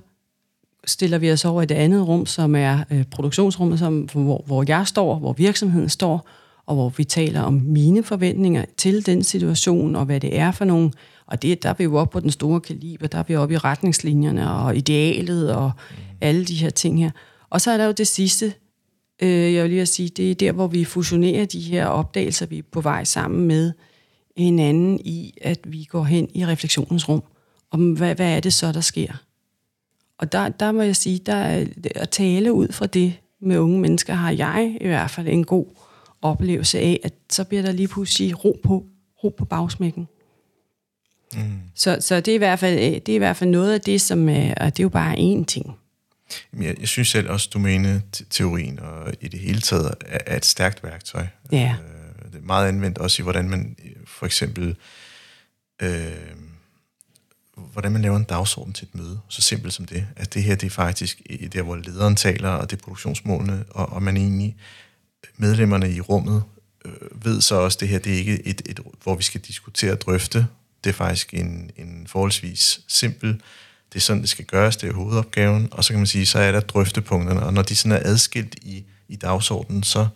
[0.87, 4.64] stiller vi os over i det andet rum, som er øh, produktionsrummet, som, hvor, hvor
[4.68, 6.29] jeg står, hvor virksomheden står,
[6.66, 10.64] og hvor vi taler om mine forventninger til den situation, og hvad det er for
[10.64, 10.90] nogle.
[11.27, 13.55] Og det, der er vi jo oppe på den store kaliber, der er vi oppe
[13.55, 15.97] i retningslinjerne og idealet og mm.
[16.20, 17.11] alle de her ting her.
[17.51, 18.53] Og så er der jo det sidste,
[19.23, 22.59] øh, jeg vil lige sige, det er der, hvor vi fusionerer de her opdagelser, vi
[22.59, 23.73] er på vej sammen med
[24.37, 27.23] hinanden i, at vi går hen i refleksionens rum.
[27.70, 29.12] Om hvad, hvad er det så, der sker?
[30.18, 33.81] Og der, der må jeg sige, der er, at tale ud fra det med unge
[33.81, 35.66] mennesker, har jeg i hvert fald en god
[36.22, 38.87] oplevelse af, at så bliver der lige pludselig ro på,
[39.24, 40.09] ro på bagsmækken.
[41.35, 41.61] Mm.
[41.74, 44.00] Så, så det, er i hvert fald, det er i hvert fald noget af det,
[44.00, 45.77] som er, og det er jo bare én ting.
[46.61, 50.85] Jeg, jeg synes selv også, domæne-teorien og i det hele taget er, er et stærkt
[50.85, 51.27] værktøj.
[51.53, 51.77] Ja.
[51.83, 54.77] Øh, det er meget anvendt også i, hvordan man for eksempel
[55.83, 55.88] øh,
[57.57, 59.21] hvordan man laver en dagsorden til et møde.
[59.29, 60.07] Så simpelt som det.
[60.17, 61.21] At det her, det er faktisk
[61.53, 64.57] der, hvor lederen taler, og det er produktionsmålene, og, og man egentlig,
[65.37, 66.43] medlemmerne i rummet,
[66.85, 69.40] øh, ved så også, at det her, det er ikke et, et, hvor vi skal
[69.40, 70.47] diskutere og drøfte.
[70.85, 73.40] Det er faktisk en, en forholdsvis simpel,
[73.93, 76.38] det er sådan, det skal gøres, det er hovedopgaven, og så kan man sige, så
[76.38, 80.07] er der drøftepunkterne, og når de sådan er adskilt i, i dagsordenen, så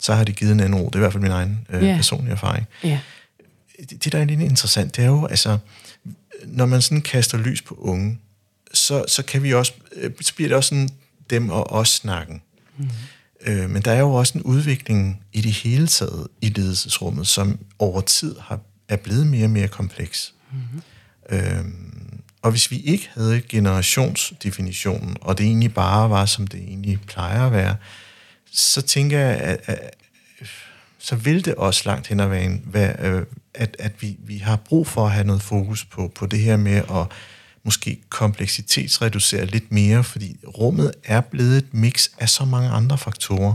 [0.00, 0.86] så har det givet en anden ro.
[0.86, 1.96] Det er i hvert fald min egen øh, Ja.
[1.96, 2.66] personlige erfaring.
[2.84, 3.00] Ja.
[3.90, 5.58] Det, det, der er lidt interessant, det er jo, altså,
[6.46, 8.18] når man sådan kaster lys på unge,
[8.72, 10.88] så, så kan vi også, øh, så bliver det også sådan
[11.30, 12.42] dem og os snakken.
[12.78, 12.88] Mm.
[13.40, 17.58] Øh, men der er jo også en udvikling i det hele taget i ledelsesrummet, som
[17.78, 20.34] over tid har, er blevet mere og mere kompleks.
[20.52, 20.82] Mm.
[21.36, 21.64] Øh,
[22.42, 27.46] og hvis vi ikke havde generationsdefinitionen, og det egentlig bare var, som det egentlig plejer
[27.46, 27.76] at være,
[28.52, 29.94] så tænker jeg, at, at
[30.98, 33.26] så vil det også langt hen ad vejen, være, øh,
[33.58, 36.56] at, at vi, vi har brug for at have noget fokus på, på det her
[36.56, 37.06] med at
[37.64, 43.54] måske kompleksitetsreducere lidt mere, fordi rummet er blevet et mix af så mange andre faktorer.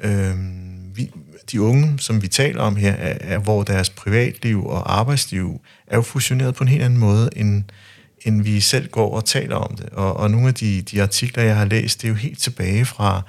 [0.00, 1.10] Øhm, vi,
[1.52, 5.96] de unge, som vi taler om her, er, er, hvor deres privatliv og arbejdsliv er
[5.96, 7.64] jo fusioneret på en helt anden måde, end,
[8.22, 9.88] end vi selv går og taler om det.
[9.92, 12.84] Og, og nogle af de, de artikler, jeg har læst, det er jo helt tilbage
[12.84, 13.22] fra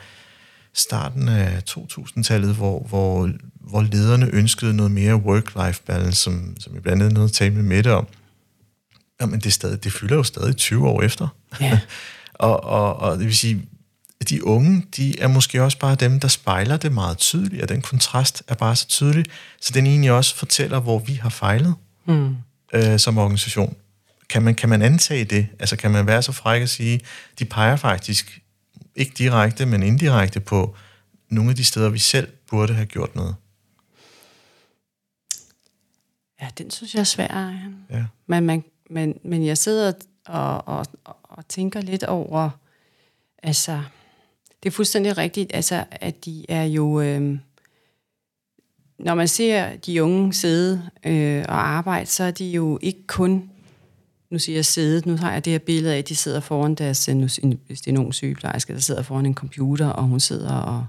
[0.73, 6.81] starten af 2000-tallet, hvor, hvor, hvor lederne ønskede noget mere work-life balance, som, som jeg
[6.83, 8.07] blandt andet noget at tale med Mette om.
[9.21, 11.27] Jamen, det, stadig, det fylder jo stadig 20 år efter.
[11.61, 11.79] Ja.
[12.33, 13.61] og, og, og det vil sige,
[14.21, 17.69] at de unge, de er måske også bare dem, der spejler det meget tydeligt, og
[17.69, 19.25] den kontrast er bare så tydelig,
[19.61, 22.35] så den egentlig også fortæller, hvor vi har fejlet Mm.
[22.73, 23.75] øh, som organisation.
[24.29, 25.47] Kan man, kan man antage det?
[25.59, 26.99] Altså kan man være så fræk at sige,
[27.39, 28.40] de peger faktisk
[28.95, 30.75] ikke direkte, men indirekte på
[31.29, 33.35] nogle af de steder, vi selv burde have gjort noget.
[36.41, 37.53] Ja, den synes jeg er svær.
[37.89, 38.05] Ja.
[38.27, 39.93] Men, man, men, men jeg sidder
[40.25, 42.49] og, og, og, og tænker lidt over,
[43.43, 43.83] altså,
[44.63, 47.37] det er fuldstændig rigtigt, altså, at de er jo, øh,
[48.99, 53.49] når man ser de unge sidde øh, og arbejde, så er de jo ikke kun,
[54.31, 56.75] nu siger jeg siddet, nu har jeg det her billede af, at de sidder foran
[56.75, 57.27] deres, øh, nu,
[57.67, 60.85] hvis det er en ung sygeplejerske, der sidder foran en computer, og hun sidder og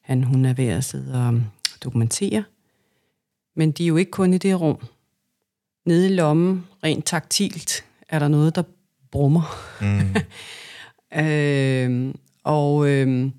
[0.00, 1.42] han, hun er ved at sidde og
[1.84, 2.44] dokumentere.
[3.56, 4.88] Men de er jo ikke kun i det rum.
[5.86, 8.62] Nede i lommen, rent taktilt, er der noget, der
[9.10, 9.56] brummer.
[9.80, 10.14] Mm.
[11.16, 13.30] Øh, og øh,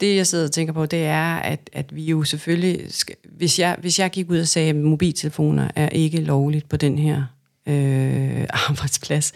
[0.00, 2.92] det, jeg sidder og tænker på, det er, at, at vi jo selvfølgelig...
[2.92, 6.76] Skal, hvis, jeg, hvis jeg gik ud og sagde, at mobiltelefoner er ikke lovligt på
[6.76, 7.24] den her
[7.66, 9.32] øh, arbejdsplads,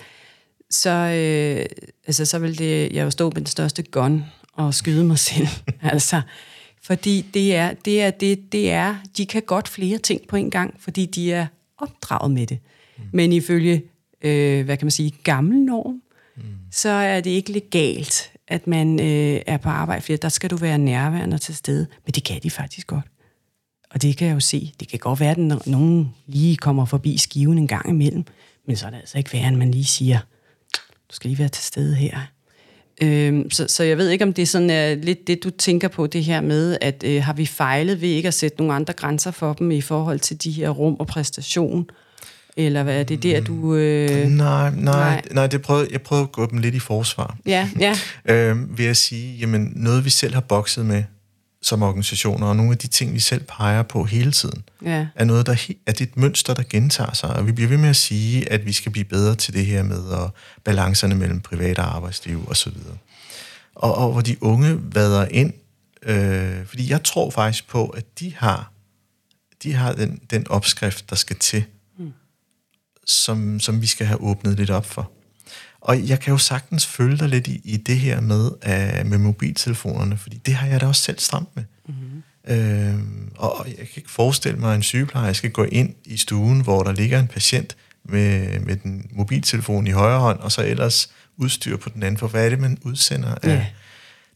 [0.71, 5.05] så, øh, altså, så vil det, jeg jo stå med den største gun og skyde
[5.05, 5.49] mig selv.
[5.83, 6.23] altså,
[6.83, 10.51] fordi det er, det er, det, det er, de kan godt flere ting på en
[10.51, 11.47] gang, fordi de er
[11.79, 12.59] opdraget med det.
[12.99, 13.05] Mm.
[13.13, 13.83] Men ifølge,
[14.23, 16.03] øh, hvad kan man sige, gammel norm,
[16.37, 16.43] mm.
[16.71, 20.57] så er det ikke legalt, at man øh, er på arbejde, for der skal du
[20.57, 21.87] være nærværende til stede.
[22.07, 23.05] Men det kan de faktisk godt.
[23.91, 24.73] Og det kan jeg jo se.
[24.81, 28.25] Det kan godt være, at nogen lige kommer forbi skiven en gang imellem,
[28.67, 30.19] men så er det altså ikke værre, end man lige siger,
[31.11, 32.19] du skal lige være til stede her.
[33.03, 35.89] Øhm, så, så jeg ved ikke, om det er sådan uh, lidt det, du tænker
[35.89, 38.93] på, det her med, at uh, har vi fejlet ved ikke at sætte nogle andre
[38.93, 41.87] grænser for dem i forhold til de her rum og præstation?
[42.57, 43.75] Eller hvad er det der, du...
[43.75, 44.09] Øh...
[44.11, 45.23] Nej, nej, Nej.
[45.31, 47.37] nej, det prøvede, jeg prøvede at gå dem lidt i forsvar.
[47.47, 47.97] Ja, ja.
[48.25, 51.03] øh, ved at sige, jamen noget vi selv har bokset med
[51.63, 55.07] som organisationer, og nogle af de ting, vi selv peger på hele tiden, ja.
[55.15, 55.53] er noget, der
[55.87, 57.31] er det et mønster, der gentager sig.
[57.31, 59.83] Og vi bliver ved med at sige, at vi skal blive bedre til det her
[59.83, 60.31] med og
[60.65, 62.73] balancerne mellem privat og arbejdsliv osv.
[63.75, 65.53] Og, og hvor de unge vader ind,
[66.03, 68.73] øh, fordi jeg tror faktisk på, at de har,
[69.63, 71.65] de har den, den opskrift, der skal til,
[71.99, 72.13] mm.
[73.07, 75.11] som, som vi skal have åbnet lidt op for.
[75.81, 79.19] Og jeg kan jo sagtens følge dig lidt i, i det her med, uh, med
[79.19, 81.65] mobiltelefonerne, fordi det har jeg da også selv stramt med.
[81.89, 82.23] Mm-hmm.
[82.47, 82.95] Øh,
[83.37, 86.83] og jeg kan ikke forestille mig, at en sygeplejer skal gå ind i stuen, hvor
[86.83, 91.77] der ligger en patient med, med den mobiltelefon i højre hånd, og så ellers udstyr
[91.77, 93.49] på den anden, for hvad er det, man udsender af...
[93.49, 93.67] Ja.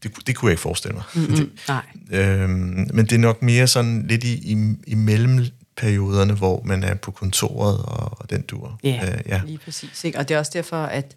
[0.03, 1.03] Det, det kunne jeg ikke forestille mig.
[1.15, 1.51] Mm-hmm.
[1.67, 1.83] Nej.
[2.11, 6.95] Øhm, men det er nok mere sådan lidt i, i, i mellemperioderne, hvor man er
[6.95, 8.79] på kontoret og, og den dur.
[8.83, 9.41] Ja, Øh, ja.
[9.45, 10.03] lige præcis.
[10.03, 10.17] Ikke?
[10.17, 11.15] Og det er også derfor, at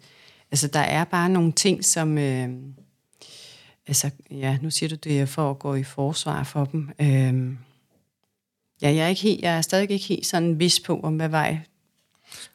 [0.51, 2.17] altså, der er bare nogle ting, som...
[2.17, 2.49] Øh,
[3.87, 6.89] altså, ja, nu siger du det er for at gå i forsvar for dem.
[7.01, 7.53] Øh,
[8.81, 11.29] ja, jeg er, ikke helt, jeg er stadig ikke helt sådan vis på, om hvad
[11.29, 11.57] vej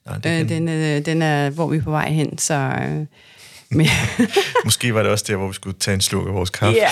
[0.06, 2.38] Nej, det øh, den, øh, den er, hvor vi er på vej hen.
[2.38, 3.06] Så, øh,
[3.78, 3.86] men,
[4.64, 6.78] Måske var det også der, hvor vi skulle tage en sluk af vores kaffe.
[6.78, 6.88] ja,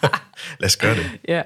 [0.60, 1.10] Lad os gøre det.
[1.28, 1.42] ja.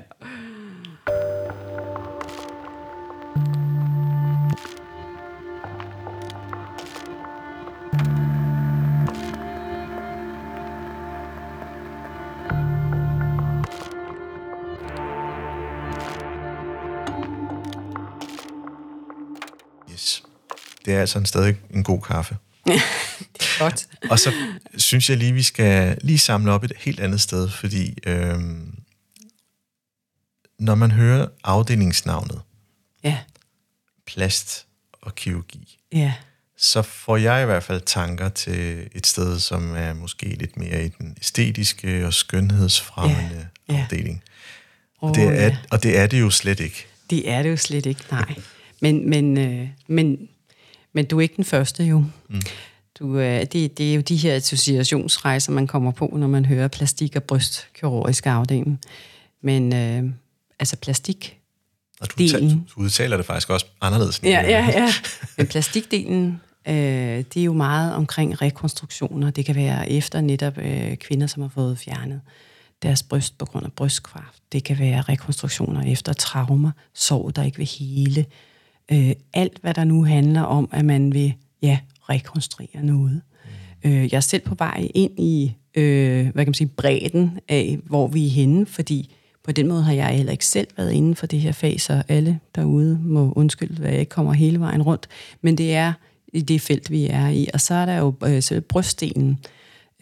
[20.87, 22.37] Det er altså en stadig en god kaffe.
[23.59, 23.89] Godt.
[24.11, 24.33] Og så
[24.77, 28.75] synes jeg lige, vi skal lige samle op et helt andet sted, fordi øhm,
[30.59, 32.41] når man hører afdelingsnavnet,
[33.05, 33.19] Ja,
[34.07, 36.13] plast og kirurgi, ja,
[36.57, 40.85] så får jeg i hvert fald tanker til et sted, som er måske lidt mere
[40.85, 43.83] i den æstetiske og skønhedsfremmende Ja, ja.
[43.83, 44.23] afdeling.
[44.99, 45.57] Og det, er, ja.
[45.71, 46.87] og det er det jo slet ikke.
[47.11, 48.35] Det er det jo slet ikke, nej.
[48.81, 50.29] Men, men, øh, men,
[50.97, 52.05] men du er ikke den første jo.
[52.29, 52.41] Mm.
[52.99, 56.69] Du, øh, det, det er jo de her associationsrejser, man kommer på, når man hører
[56.69, 58.81] plastik- og brystkirurgisk afdeling.
[59.43, 60.11] Men øh,
[60.59, 61.39] altså plastik,
[62.01, 62.45] Og du, Delen.
[62.45, 64.21] udtaler, du udtaler det faktisk også anderledes.
[64.23, 64.93] Ja, ja, ja.
[65.37, 66.75] Men plastikdelen, øh,
[67.35, 69.31] det er jo meget omkring rekonstruktioner.
[69.31, 72.21] Det kan være efter netop øh, kvinder, som har fået fjernet
[72.83, 74.43] deres bryst på grund af brystkræft.
[74.53, 78.27] Det kan være rekonstruktioner efter traumer, sår, der ikke vil hele.
[78.93, 83.21] Øh, alt, hvad der nu handler om, at man vil ja, rekonstruere noget.
[83.85, 83.91] Mm.
[83.91, 87.79] Øh, jeg er selv på vej ind i øh, hvad kan man sige, bredden af,
[87.85, 91.17] hvor vi er henne, fordi på den måde har jeg heller ikke selv været inden
[91.17, 94.83] for det her fag, så alle derude må undskylde, at jeg ikke kommer hele vejen
[94.83, 95.09] rundt.
[95.41, 95.93] Men det er
[96.33, 97.49] i det felt, vi er i.
[97.55, 99.39] Og så er der jo øh, selv brystdelen,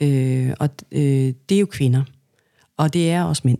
[0.00, 2.02] øh, og øh, det er jo kvinder,
[2.76, 3.58] og det er også mænd.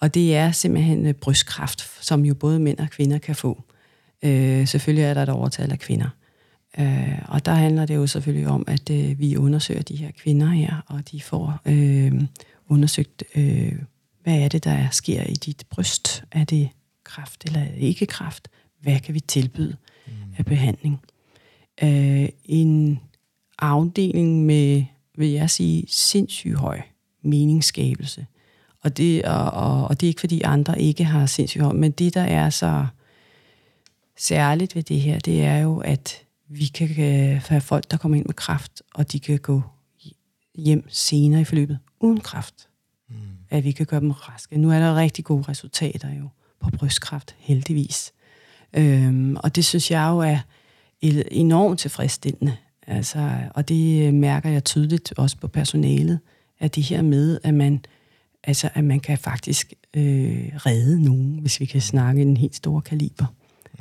[0.00, 3.62] Og det er simpelthen øh, brystkræft, som jo både mænd og kvinder kan få.
[4.24, 6.08] Øh, selvfølgelig er der et overtal af kvinder.
[6.78, 10.46] Øh, og der handler det jo selvfølgelig om, at øh, vi undersøger de her kvinder
[10.46, 12.12] her, og de får øh,
[12.68, 13.72] undersøgt, øh,
[14.22, 16.24] hvad er det, der sker i dit bryst?
[16.32, 16.68] Er det
[17.04, 18.48] kræft eller er det ikke kræft?
[18.80, 20.12] Hvad kan vi tilbyde mm.
[20.38, 21.00] af behandling?
[21.82, 23.00] Øh, en
[23.58, 24.84] afdeling med,
[25.16, 26.80] vil jeg sige, sindssygt høj
[27.22, 28.26] meningsskabelse.
[28.82, 31.90] Og det, og, og, og det er ikke, fordi andre ikke har sindssygt høj, men
[31.90, 32.86] det, der er så
[34.18, 38.18] særligt ved det her, det er jo, at vi kan øh, have folk, der kommer
[38.18, 39.62] ind med kraft, og de kan gå
[40.54, 42.68] hjem senere i forløbet uden kraft.
[43.08, 43.16] Mm.
[43.50, 44.58] At vi kan gøre dem raske.
[44.58, 46.28] Nu er der rigtig gode resultater jo
[46.60, 48.12] på brystkræft, heldigvis.
[48.76, 50.38] Øhm, og det synes jeg jo er
[51.02, 52.56] el- enormt tilfredsstillende.
[52.86, 56.18] Altså, og det øh, mærker jeg tydeligt også på personalet,
[56.60, 57.84] at det her med, at man,
[58.44, 62.80] altså, at man kan faktisk øh, redde nogen, hvis vi kan snakke en helt stor
[62.80, 63.26] kaliber.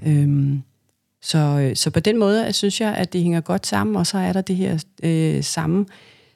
[0.05, 0.63] Øhm,
[1.21, 4.17] så, øh, så på den måde synes jeg, at det hænger godt sammen, og så
[4.17, 5.85] er der det her øh, samme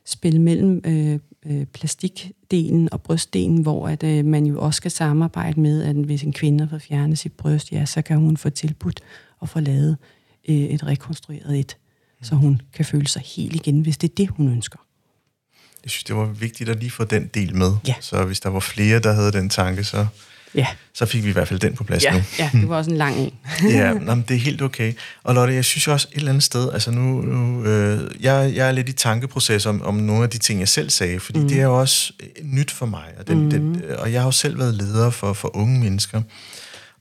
[0.06, 5.60] spil mellem øh, øh, plastikdelen og brystdelen, hvor at, øh, man jo også skal samarbejde
[5.60, 9.00] med, at hvis en kvinde får fjernet sit bryst, ja, så kan hun få tilbudt
[9.42, 9.98] at få lavet
[10.50, 11.78] øh, et rekonstrueret et,
[12.22, 14.80] så hun kan føle sig helt igen, hvis det er det, hun ønsker.
[15.84, 17.72] Jeg synes, det var vigtigt at lige få den del med.
[17.88, 17.96] Ja.
[18.02, 20.08] Så hvis der var flere, der havde den tanke, så,
[20.56, 22.10] Ja, så fik vi i hvert fald den på plads nu.
[22.10, 23.34] ja, ja det var også en lang en.
[23.70, 24.94] ja, nå, men det er helt okay.
[25.24, 28.68] Og Lotte, jeg synes også et eller andet sted, altså nu, nu øh, jeg, jeg
[28.68, 31.48] er lidt i tankeproces om, om nogle af de ting, jeg selv sagde, fordi mm.
[31.48, 33.50] det er jo også øh, nyt for mig, og, den, mm.
[33.50, 36.22] den, og jeg har jo selv været leder for, for unge mennesker,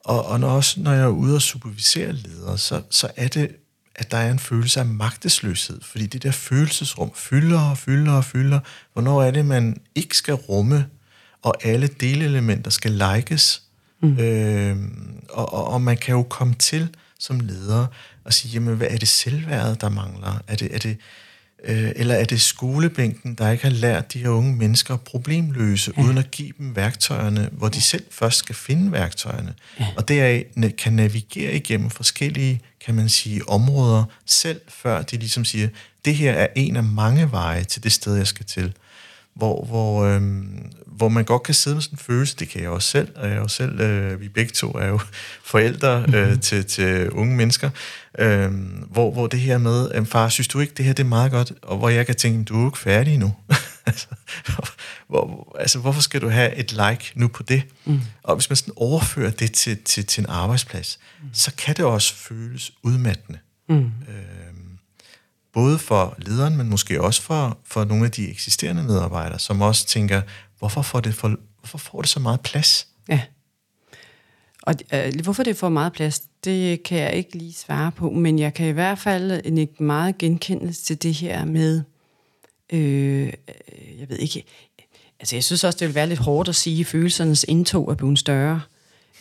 [0.01, 3.51] og, og når, også når jeg er ude og supervisere ledere, så, så er det,
[3.99, 8.25] at der er en følelse af magtesløshed, fordi det der følelsesrum fylder og fylder og
[8.25, 8.61] fylder.
[8.93, 10.87] Hvornår er det, man ikke skal rumme,
[11.47, 13.63] og alle delelementer skal likes,
[14.03, 14.19] Mm.
[14.19, 14.77] Øh,
[15.29, 17.87] og, og, og man kan jo komme til som leder
[18.25, 20.41] og sige, jamen hvad er det selvværdet, der mangler?
[20.47, 20.97] Er det, er det,
[21.65, 25.93] øh, eller er det skolebænken, der ikke har lært de her unge mennesker at problemløse,
[25.97, 26.03] ja.
[26.03, 29.55] uden at give dem værktøjerne, hvor de selv først skal finde værktøjerne?
[29.81, 29.87] Ja.
[29.97, 30.47] Og deraf
[30.79, 35.69] kan navigere igennem forskellige, kan man sige, områder selv, før de ligesom siger,
[36.05, 38.73] det her er en af mange veje til det sted, jeg skal til
[39.37, 42.71] hvor, hvor, øhm, hvor man godt kan sidde med sådan en følelse, det kan jeg
[42.71, 45.01] også selv, og jeg jo selv, øh, vi begge to er jo
[45.53, 46.39] forældre øh, mm-hmm.
[46.39, 47.71] til, til unge mennesker,
[48.19, 48.53] øh,
[48.91, 51.31] hvor, hvor det her med, øh, far, synes du ikke, det her det er meget
[51.31, 53.35] godt, og hvor jeg kan tænke, du er jo ikke færdig endnu.
[53.87, 54.07] altså,
[55.09, 57.63] hvor, altså, hvorfor skal du have et like nu på det?
[57.85, 58.01] Mm.
[58.23, 61.29] Og hvis man sådan overfører det til, til, til en arbejdsplads, mm.
[61.33, 63.39] så kan det også føles udmattende.
[63.69, 63.77] Mm.
[63.85, 64.56] Øh,
[65.57, 69.87] både for lederen, men måske også for, for nogle af de eksisterende medarbejdere, som også
[69.87, 70.23] tænker,
[70.59, 72.89] hvorfor får det, for, hvorfor får det så meget plads?
[73.09, 73.21] Ja.
[74.63, 78.39] Og øh, hvorfor det får meget plads, det kan jeg ikke lige svare på, men
[78.39, 81.83] jeg kan i hvert fald en meget genkendelse til det her med,
[82.73, 83.33] øh,
[83.99, 84.45] jeg ved ikke,
[85.21, 87.95] altså jeg synes også, det vil være lidt hårdt at sige, at følelsernes indtog er
[87.95, 88.61] blevet større,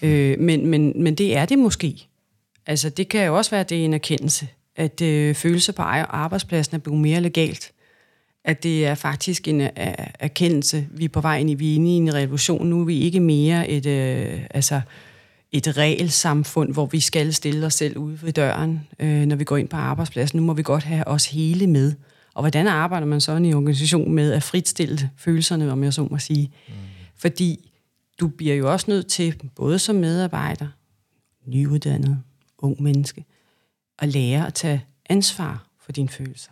[0.02, 2.08] øh, men, men, men det er det måske.
[2.66, 5.82] Altså det kan jo også være, at det er en erkendelse, at øh, følelser på
[5.82, 7.72] arbejdspladsen er blevet mere legalt.
[8.44, 11.76] At det er faktisk en er, erkendelse, vi er på vej ind i, vi er
[11.76, 12.68] inde i en revolution.
[12.68, 14.82] Nu er vi ikke mere et, øh, altså
[15.52, 19.58] et regelsamfund, hvor vi skal stille os selv ude ved døren, øh, når vi går
[19.58, 20.40] ind på arbejdspladsen.
[20.40, 21.94] Nu må vi godt have os hele med.
[22.34, 26.08] Og hvordan arbejder man så i en organisation med at fritstille følelserne, om jeg så
[26.12, 26.52] må sige?
[26.68, 26.74] Mm.
[27.18, 27.72] Fordi
[28.20, 30.68] du bliver jo også nødt til, både som medarbejder,
[31.46, 32.20] nyuddannet,
[32.58, 33.26] ung menneske,
[34.00, 36.52] at lære at tage ansvar for dine følelser.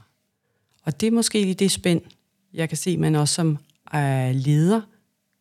[0.84, 2.02] Og det er måske lige det spænd,
[2.54, 3.58] jeg kan se, man også som
[3.96, 4.82] øh, leder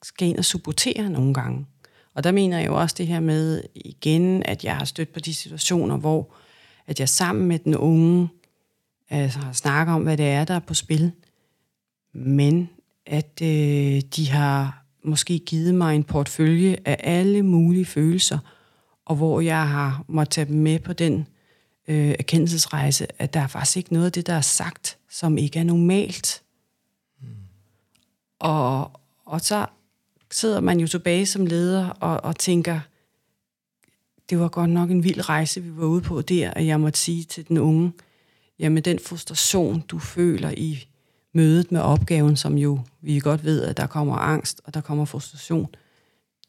[0.03, 1.67] skal ind og supportere nogle gange.
[2.15, 5.21] Og der mener jeg jo også det her med igen, at jeg har stødt på
[5.21, 6.35] de situationer, hvor
[6.87, 8.29] at jeg sammen med den unge
[9.11, 11.13] altså, snakker om, hvad det er, der er på spil.
[12.15, 12.71] Men
[13.07, 18.39] at øh, de har måske givet mig en portfølje af alle mulige følelser,
[19.05, 21.27] og hvor jeg har måttet tage dem med på den
[21.93, 25.59] øh, erkendelsesrejse, at der er faktisk ikke noget af det, der er sagt, som ikke
[25.59, 26.43] er normalt.
[27.21, 27.27] Mm.
[28.39, 28.91] Og,
[29.25, 29.67] og så
[30.31, 32.81] sidder man jo tilbage som leder og, og tænker,
[34.31, 36.99] det var godt nok en vild rejse, vi var ude på der, at jeg måtte
[36.99, 37.93] sige til den unge,
[38.59, 40.89] jamen den frustration, du føler i
[41.33, 45.05] mødet med opgaven, som jo vi godt ved, at der kommer angst, og der kommer
[45.05, 45.75] frustration,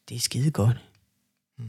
[0.10, 0.78] det er skide godt.
[1.58, 1.66] Mm.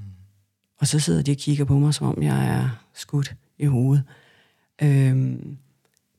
[0.78, 4.02] Og så sidder de og kigger på mig, som om jeg er skudt i hovedet.
[4.82, 5.56] Øhm,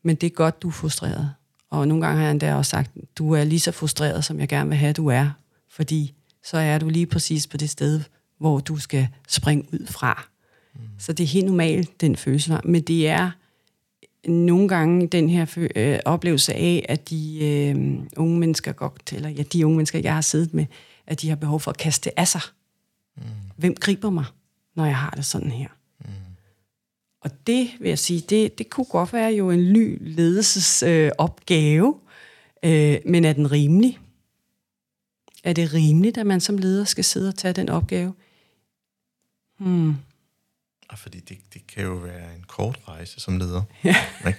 [0.03, 1.31] men det er godt, du er frustreret.
[1.69, 4.47] Og nogle gange har jeg endda også sagt, du er lige så frustreret, som jeg
[4.47, 5.29] gerne vil have, du er.
[5.69, 6.13] Fordi
[6.43, 8.01] så er du lige præcis på det sted,
[8.37, 10.27] hvor du skal springe ud fra.
[10.73, 10.79] Mm.
[10.99, 12.59] Så det er helt normalt, den følelse.
[12.63, 13.31] Men det er
[14.27, 19.43] nogle gange den her øh, oplevelse af, at de øh, unge mennesker godt, eller ja,
[19.43, 20.65] de unge mennesker, jeg har siddet med,
[21.07, 22.41] at de har behov for at kaste af sig.
[23.17, 23.23] Mm.
[23.55, 24.25] Hvem griber mig,
[24.75, 25.67] når jeg har det sådan her?
[27.25, 27.31] Mm.
[27.31, 31.99] Og det vil jeg sige, det, det kunne godt være jo en ny ledelsesopgave,
[32.63, 33.99] øh, øh, men er den rimelig?
[35.43, 38.13] Er det rimeligt, at man som leder skal sidde og tage den opgave?
[39.59, 39.95] Hmm.
[40.89, 43.61] Og fordi det, det kan jo være en kort rejse som leder.
[43.83, 43.95] Ja.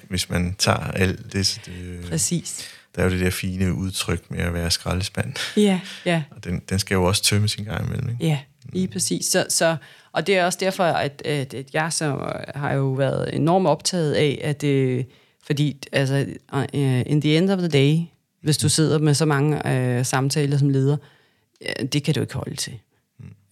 [0.08, 1.60] Hvis man tager alt det...
[1.66, 2.68] det Præcis.
[2.94, 5.34] Der er jo det der fine udtryk med at være skraldespand.
[5.56, 6.22] Ja, ja.
[6.30, 8.08] Og den, den skal jo også tømmes sin gang imellem.
[8.08, 8.26] Ikke?
[8.26, 8.40] Ja,
[8.72, 9.26] lige præcis.
[9.26, 9.76] Så, så,
[10.16, 14.12] og det er også derfor, at, at, at jeg så har jo været enormt optaget
[14.12, 15.06] af, at det,
[15.46, 16.62] fordi altså, uh,
[17.06, 18.00] in the end of the day,
[18.40, 20.96] hvis du sidder med så mange uh, samtaler som leder,
[21.92, 22.72] det kan du ikke holde til.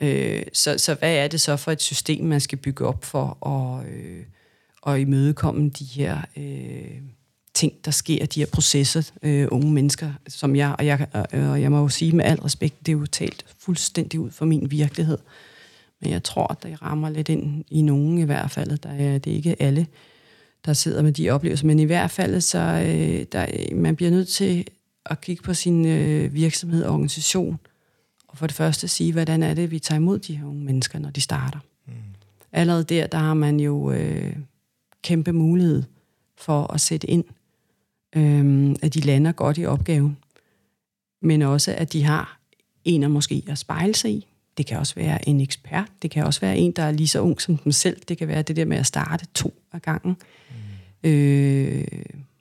[0.03, 3.47] Øh, så, så hvad er det så for et system, man skal bygge op for
[3.47, 4.25] at, øh,
[4.87, 7.01] at imødekomme de her øh,
[7.55, 11.63] ting, der sker, de her processer, øh, unge mennesker, som jeg, og jeg, øh, og
[11.63, 14.71] jeg må jo sige med al respekt, det er jo talt fuldstændig ud for min
[14.71, 15.19] virkelighed.
[16.05, 18.79] Men jeg tror, at det rammer lidt ind i nogen i hvert fald.
[18.79, 19.87] Der er, det er ikke alle,
[20.65, 24.29] der sidder med de oplevelser, men i hvert fald, så øh, der, man bliver nødt
[24.29, 24.67] til
[25.07, 27.59] at kigge på sin øh, virksomhed og organisation,
[28.29, 30.99] og for det første sige, hvordan er det, vi tager imod de her unge mennesker,
[30.99, 31.59] når de starter.
[31.87, 31.93] Mm.
[32.53, 34.37] Allerede der, der har man jo øh,
[35.03, 35.83] kæmpe mulighed
[36.37, 37.25] for at sætte ind,
[38.17, 40.17] øh, at de lander godt i opgaven,
[41.23, 42.41] men også, at de har
[42.85, 44.27] en at måske at spejle sig i.
[44.57, 47.21] Det kan også være en ekspert, det kan også være en, der er lige så
[47.21, 48.01] ung som dem selv.
[48.09, 50.17] Det kan være det der med at starte to af gangen.
[51.03, 51.11] Mm.
[51.11, 51.85] Øh,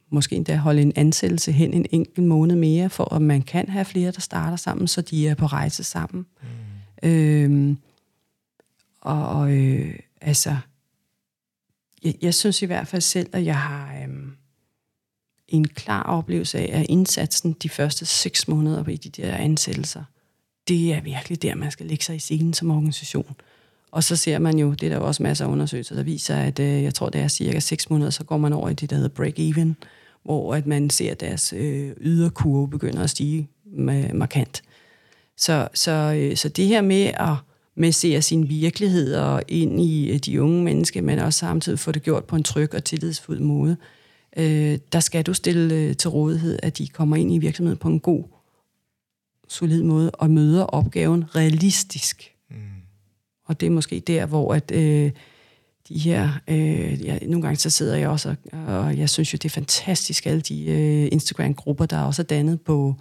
[0.09, 3.85] måske endda holde en ansættelse hen en enkelt måned mere, for at man kan have
[3.85, 6.25] flere, der starter sammen, så de er på rejse sammen.
[7.03, 7.09] Mm.
[7.09, 7.77] Øhm,
[9.01, 10.57] og øh, altså,
[12.03, 14.31] jeg, jeg synes i hvert fald selv, at jeg har øhm,
[15.47, 20.03] en klar oplevelse af, at indsatsen de første seks måneder i de der ansættelser,
[20.67, 23.35] det er virkelig der, man skal lægge sig i scenen som organisation.
[23.91, 26.35] Og så ser man jo, det er der jo også masser af undersøgelser, der viser,
[26.35, 28.89] at øh, jeg tror, det er cirka 6 måneder, så går man over i det,
[28.89, 29.85] der hedder break-even
[30.23, 33.49] hvor at man ser deres øh, yderkurve begynder at stige
[34.13, 34.63] markant.
[35.37, 37.35] Så, så, øh, så det her med at
[37.75, 41.91] med se sin virkelighed og ind i øh, de unge mennesker, men også samtidig få
[41.91, 43.77] det gjort på en tryg og tillidsfuld måde,
[44.37, 47.87] øh, der skal du stille øh, til rådighed, at de kommer ind i virksomheden på
[47.87, 48.23] en god,
[49.53, 52.31] solid måde og møder opgaven realistisk.
[52.49, 52.55] Mm.
[53.45, 55.11] Og det er måske der, hvor at, øh,
[55.89, 59.35] de her, øh, ja, nogle gange så sidder jeg også, og, og jeg synes jo,
[59.37, 62.95] det er fantastisk, alle de øh, Instagram-grupper, der er også er dannet på,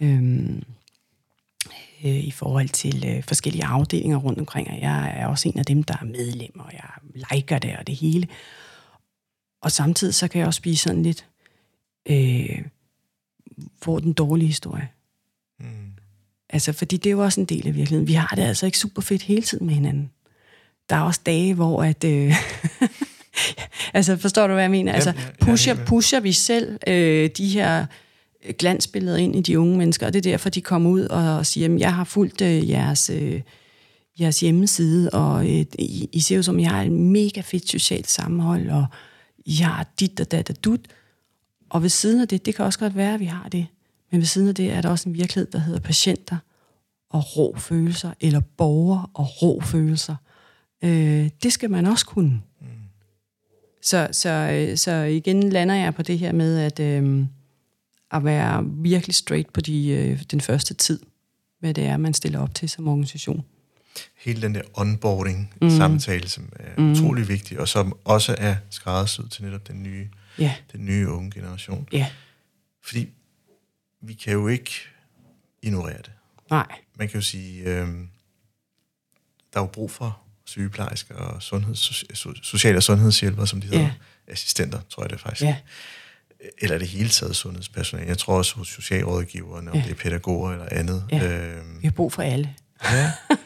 [0.00, 0.48] øh,
[2.04, 5.64] øh, i forhold til øh, forskellige afdelinger rundt omkring, og jeg er også en af
[5.64, 8.28] dem, der er medlem, og jeg liker det og det hele.
[9.60, 11.26] Og samtidig så kan jeg også blive sådan lidt,
[12.08, 12.62] øh,
[13.84, 14.88] hvor den dårlige historie.
[15.60, 15.66] Mm.
[16.50, 18.08] Altså, fordi det er jo også en del af virkeligheden.
[18.08, 20.10] Vi har det altså ikke super fedt hele tiden med hinanden
[20.90, 22.04] der er også dage, hvor at...
[22.04, 22.34] Øh,
[23.94, 24.92] altså, forstår du, hvad jeg mener?
[24.92, 27.86] Altså, pusher, pusher vi selv øh, de her
[28.58, 31.74] glansbilleder ind i de unge mennesker, og det er derfor, de kommer ud og siger,
[31.74, 33.40] at jeg har fulgt øh, jeres, øh,
[34.20, 38.10] jeres hjemmeside, og øh, I, I ser jo som, jeg har et mega fedt socialt
[38.10, 38.86] sammenhold, og
[39.46, 40.80] I har dit og dat og dut.
[41.70, 43.66] Og ved siden af det, det kan også godt være, at vi har det,
[44.10, 46.36] men ved siden af det er der også en virkelighed, der hedder patienter
[47.10, 50.16] og rå følelser, eller borger og rå følelser.
[50.84, 52.42] Øh, det skal man også kunne.
[52.60, 52.66] Mm.
[53.82, 57.24] Så, så, øh, så igen lander jeg på det her med, at, øh,
[58.10, 61.00] at være virkelig straight på de, øh, den første tid,
[61.60, 63.44] hvad det er, man stiller op til som organisation.
[64.18, 66.28] Hele den der onboarding-samtale, mm.
[66.28, 66.92] som er mm.
[66.92, 70.08] utrolig vigtig, og som også er skræddersyet til netop den nye,
[70.40, 70.52] yeah.
[70.72, 71.88] den nye unge generation.
[71.94, 72.06] Yeah.
[72.82, 73.08] Fordi
[74.06, 74.72] vi kan jo ikke
[75.62, 76.12] ignorere det.
[76.50, 76.66] Nej.
[76.98, 77.88] Man kan jo sige, øh,
[79.52, 82.04] der er jo brug for sygeplejersker og sundheds,
[82.42, 83.80] social- og sundhedshjælpere, som de hedder.
[83.80, 83.92] Ja.
[84.28, 85.42] Assistenter, tror jeg det faktisk.
[85.42, 85.56] Ja.
[86.58, 88.08] Eller det hele taget sundhedspersonale.
[88.08, 89.82] Jeg tror også hos socialrådgiverne, om ja.
[89.84, 91.04] det er pædagoger eller andet.
[91.12, 91.32] Ja.
[91.32, 92.54] Øhm, Vi har brug for alle.
[92.84, 93.12] Ja.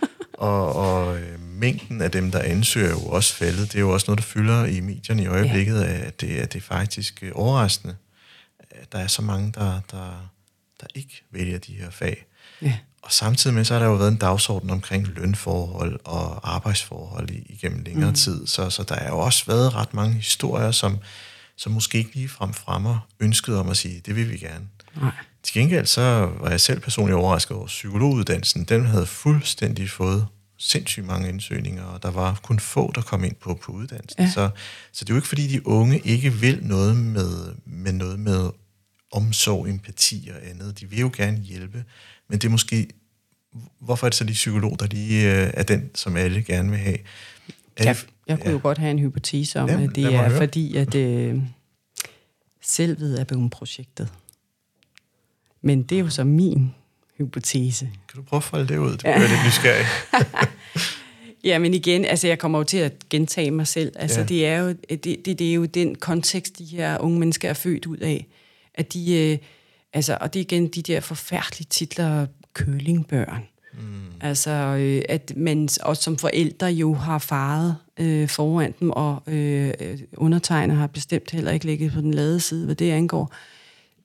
[0.40, 3.72] Og, og øh, mængden af dem, der ansøger, er jo også faldet.
[3.72, 5.86] Det er jo også noget, der fylder i medierne i øjeblikket, ja.
[5.86, 7.96] at, det, at det er faktisk øh, overraskende,
[8.70, 10.30] at der er så mange, der, der,
[10.81, 12.26] der ikke vælger de her fag.
[12.62, 12.74] Ja.
[13.03, 17.83] Og samtidig med, så har der jo været en dagsorden omkring lønforhold og arbejdsforhold igennem
[17.83, 18.16] længere mm.
[18.16, 18.47] tid.
[18.47, 20.99] Så, så der er jo også været ret mange historier, som,
[21.57, 24.66] som måske ikke lige frem fremmer ønsket om at sige, det vil vi gerne.
[25.01, 25.11] Nej.
[25.43, 28.64] Til gengæld så var jeg selv personligt overrasket over psykologuddannelsen.
[28.64, 30.26] Den havde fuldstændig fået
[30.59, 34.22] sindssygt mange ansøgninger, og der var kun få, der kom ind på, på uddannelsen.
[34.22, 34.31] Ja.
[34.31, 34.51] Så,
[34.93, 38.51] så det er jo ikke, fordi de unge ikke vil noget med, med noget med
[39.11, 40.80] omsorg, empati og andet.
[40.80, 41.84] De vil jo gerne hjælpe,
[42.28, 42.88] men det er måske,
[43.78, 46.78] hvorfor er det så de psykolog, der lige øh, er den, som alle gerne vil
[46.78, 46.98] have?
[47.76, 47.96] Er jeg,
[48.26, 48.52] jeg kunne ja.
[48.52, 50.36] jo godt have en hypotese om, Jamen, at det er høre.
[50.36, 51.42] fordi, at øh,
[52.62, 54.12] selvet er blevet projektet.
[55.62, 56.74] Men det er jo så min
[57.18, 57.90] hypotese.
[58.08, 58.90] Kan du prøve at folde det ud?
[58.90, 59.26] Det bliver ja.
[59.26, 59.86] lidt nysgerrig.
[61.50, 63.92] ja, men igen, altså jeg kommer jo til at gentage mig selv.
[63.96, 64.26] Altså ja.
[64.26, 67.54] det, er jo, det, det, det er jo den kontekst, de her unge mennesker er
[67.54, 68.26] født ud af.
[68.75, 69.39] At de, øh,
[69.93, 73.49] altså, og det er igen de der forfærdelige titler, kølingbørn.
[73.73, 74.12] Mm.
[74.21, 79.73] Altså, øh, at man også som forældre jo har faret øh, foran dem, og øh,
[80.16, 83.35] undertegner har bestemt heller ikke ligget på den lade side, hvad det angår.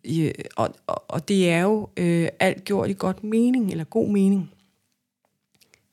[0.05, 4.09] Øh, og, og, og det er jo øh, alt gjort i godt mening, eller god
[4.09, 4.51] mening.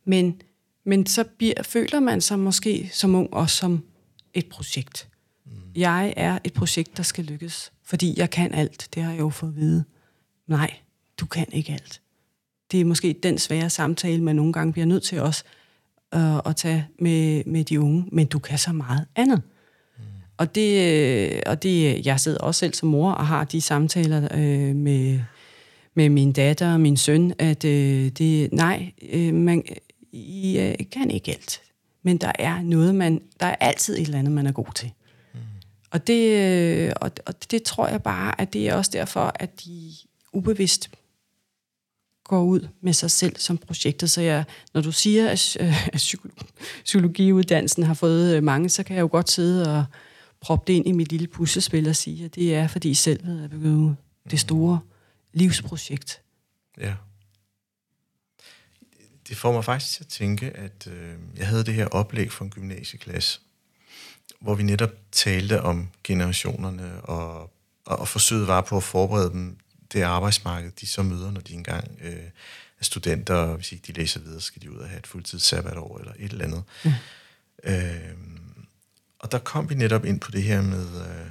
[0.05, 0.43] Men,
[0.85, 3.85] men så bliver, føler man sig måske som ung også som
[4.35, 5.09] et projekt.
[5.45, 5.53] Mm.
[5.77, 8.89] Jeg er et projekt, der skal lykkes, fordi jeg kan alt.
[8.95, 9.85] Det har jeg jo fået at vide.
[10.47, 10.75] Nej,
[11.21, 12.01] du kan ikke alt.
[12.73, 15.45] Det er måske den svære samtale, man nogle gange bliver nødt til også
[16.15, 19.43] øh, at tage med, med de unge, men du kan så meget andet.
[20.37, 24.77] Og det, og det, jeg sidder også selv som mor og har de samtaler øh,
[24.77, 25.21] med,
[25.95, 29.65] med min datter og min søn, at øh, det, nej, øh, man,
[30.13, 31.61] I øh, kan ikke alt.
[32.03, 34.93] Men der er noget, man, der er altid et eller andet, man er god til.
[35.93, 35.99] Mm.
[35.99, 39.65] Og, det, øh, og, og det tror jeg bare, at det er også derfor, at
[39.65, 39.93] de
[40.33, 40.91] ubevidst
[42.25, 44.11] går ud med sig selv som projektet.
[44.11, 45.57] Så jeg, når du siger, at,
[45.93, 46.15] at
[46.85, 49.85] psykologiuddannelsen har fået øh, mange, så kan jeg jo godt sidde og
[50.41, 53.49] proppe det ind i mit lille puslespil og sige, at det er, fordi selvet er
[53.49, 53.99] begyndt
[54.31, 54.81] det store
[55.33, 56.21] livsprojekt.
[56.79, 56.95] Ja.
[59.29, 62.45] Det får mig faktisk til at tænke, at øh, jeg havde det her oplæg for
[62.45, 63.41] en gymnasieklasse,
[64.41, 67.41] hvor vi netop talte om generationerne, og,
[67.85, 69.57] og, og forsøget var på at forberede dem
[69.93, 72.25] det arbejdsmarked, de så møder, når de engang øh,
[72.81, 75.43] er studenter, og hvis ikke de læser videre, skal de ud og have et fuldtids
[75.43, 76.63] sabbatår eller et eller andet.
[76.85, 76.93] Mm.
[77.65, 78.17] Øh,
[79.19, 81.27] og der kom vi netop ind på det her med, øh,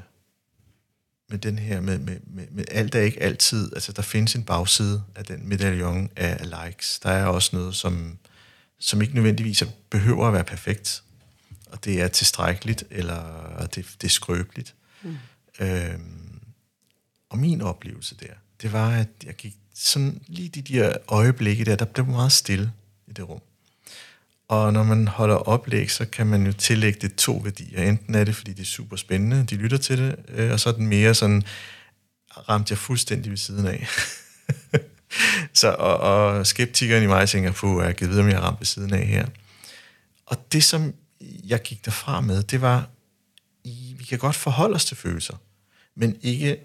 [1.30, 4.44] med den her, med, med, med, med alt er ikke altid, altså der findes en
[4.44, 7.00] bagside af den medaljon af, af likes.
[7.00, 8.18] Der er også noget, som,
[8.80, 11.04] som ikke nødvendigvis behøver at være perfekt,
[11.72, 13.24] og det er tilstrækkeligt, eller
[13.76, 14.76] det, det er skrøbeligt.
[15.02, 15.18] Mm.
[15.60, 16.42] Øhm,
[17.30, 21.76] og min oplevelse der, det var, at jeg gik sådan lige de der øjeblikke der,
[21.76, 22.72] der blev meget stille
[23.08, 23.42] i det rum.
[24.48, 27.84] Og når man holder oplæg, så kan man jo tillægge det to værdier.
[27.84, 30.70] Enten er det, fordi det er super spændende, de lytter til det, øh, og så
[30.70, 31.44] er den mere sådan,
[32.50, 33.88] ramt jeg fuldstændig ved siden af.
[35.54, 38.60] så, og, og skeptikeren i mig tænker på, jeg givet videre, om jeg har ramt
[38.60, 39.26] ved siden af her.
[40.26, 40.94] Og det, som
[41.44, 42.90] jeg gik derfra med, det var,
[43.98, 45.38] vi kan godt forholde os til følelser,
[45.96, 46.58] men ikke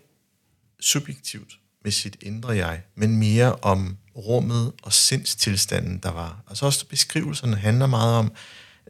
[0.80, 6.42] subjektivt med sit indre jeg, men mere om rummet og sindstilstanden, der var.
[6.48, 8.32] Altså også beskrivelserne handler meget om,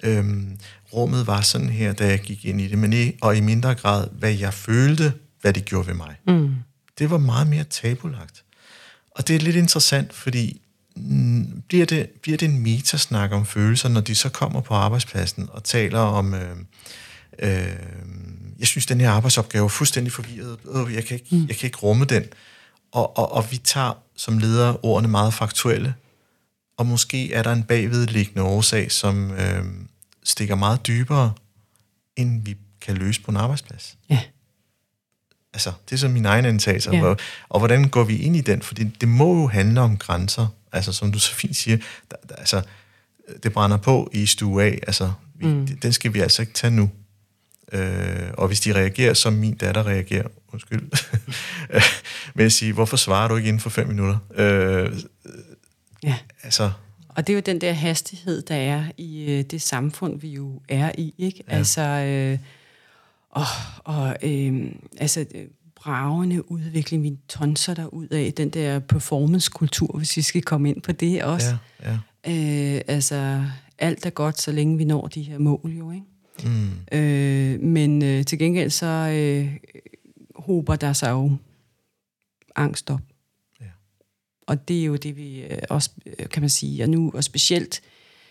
[0.03, 0.59] øhm,
[0.93, 3.74] rummet var sådan her, da jeg gik ind i det, men i, og i mindre
[3.74, 6.16] grad, hvad jeg følte, hvad det gjorde ved mig.
[6.26, 6.55] Mm.
[6.99, 8.45] Det var meget mere tabulagt.
[9.11, 10.61] Og det er lidt interessant, fordi
[11.68, 15.64] bliver, det, bliver det en metasnak om følelser, når de så kommer på arbejdspladsen og
[15.64, 16.34] taler om...
[16.34, 16.57] Øh,
[17.38, 17.76] øh,
[18.59, 20.59] jeg synes, den her arbejdsopgave er fuldstændig forvirret.
[20.74, 21.47] Øh, jeg, kan ikke, mm.
[21.49, 22.24] jeg kan ikke rumme den.
[22.92, 25.94] Og, og, og vi tager som ledere ordene meget faktuelle,
[26.76, 29.64] og måske er der en bagvedliggende årsag, som øh,
[30.24, 31.32] stikker meget dybere,
[32.16, 33.97] end vi kan løse på en arbejdsplads.
[34.11, 34.20] Ja.
[35.55, 36.90] Altså, det er så min egen antagelse.
[36.90, 37.05] Ja.
[37.05, 37.16] Og,
[37.49, 38.62] og hvordan går vi ind i den?
[38.62, 40.47] Fordi det må jo handle om grænser.
[40.76, 41.76] Altså, som du så fint siger,
[42.10, 42.62] der, der, altså,
[43.42, 44.78] det brænder på i stue af.
[44.86, 45.66] Altså, vi, mm.
[45.66, 46.90] den skal vi altså ikke tage nu.
[47.72, 50.90] Øh, og hvis de reagerer, som min datter reagerer, undskyld,
[52.36, 54.18] med at sige, hvorfor svarer du ikke inden for fem minutter?
[54.34, 54.98] Øh,
[56.02, 56.16] ja.
[56.42, 56.70] altså,
[57.08, 60.62] Og det er jo den der hastighed, der er i øh, det samfund, vi jo
[60.68, 61.44] er i, ikke?
[61.48, 61.56] Ja.
[61.56, 62.38] Altså, øh,
[63.30, 63.46] og,
[63.84, 65.46] og øh, altså, øh,
[65.76, 70.82] bravende udvikling, vi tonser der ud af, den der performance-kultur, hvis vi skal komme ind
[70.82, 71.56] på det også.
[71.82, 72.76] ja, ja.
[72.76, 73.44] Øh, altså,
[73.78, 76.06] alt er godt, så længe vi når de her mål, jo, ikke?
[76.44, 76.98] Mm.
[76.98, 79.56] Øh, men øh, til gengæld så øh,
[80.34, 81.36] hober der sig jo
[82.56, 83.00] angst op.
[83.60, 83.66] Ja.
[84.46, 87.24] Og det er jo det, vi øh, også, øh, kan man sige, og nu og
[87.24, 87.80] specielt,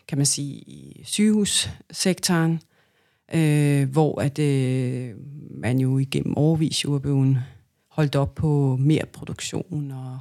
[0.08, 2.60] kan man sige, i sygehussektoren, øh,
[3.86, 5.16] hvor at øh,
[5.50, 7.44] man jo igennem overvis jo er blevet
[7.88, 10.20] holdt op på mere produktion og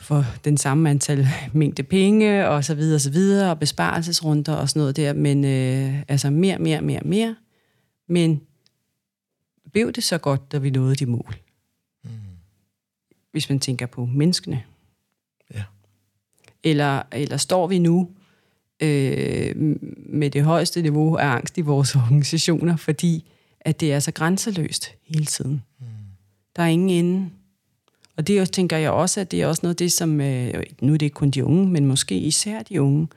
[0.00, 4.68] for den samme antal mængde penge og så videre og så videre og besparelsesrunder og
[4.68, 7.36] sådan noget der, men øh, altså mere, mere, mere, mere.
[8.06, 8.40] Men
[9.72, 11.36] blev det så godt, da vi nåede de mål?
[12.04, 12.10] Mm.
[13.32, 14.62] Hvis man tænker på menneskene.
[15.54, 15.62] Ja.
[16.64, 18.10] Eller, eller står vi nu
[18.80, 19.76] øh,
[20.06, 23.24] med det højeste niveau af angst i vores organisationer, fordi
[23.60, 25.62] at det er så grænseløst hele tiden.
[25.80, 25.86] Mm.
[26.56, 27.30] Der er ingen ende.
[28.16, 30.62] Og det også, tænker jeg også, at det er også noget af det, som, øh,
[30.80, 33.08] nu er det ikke kun de unge, men måske især de unge,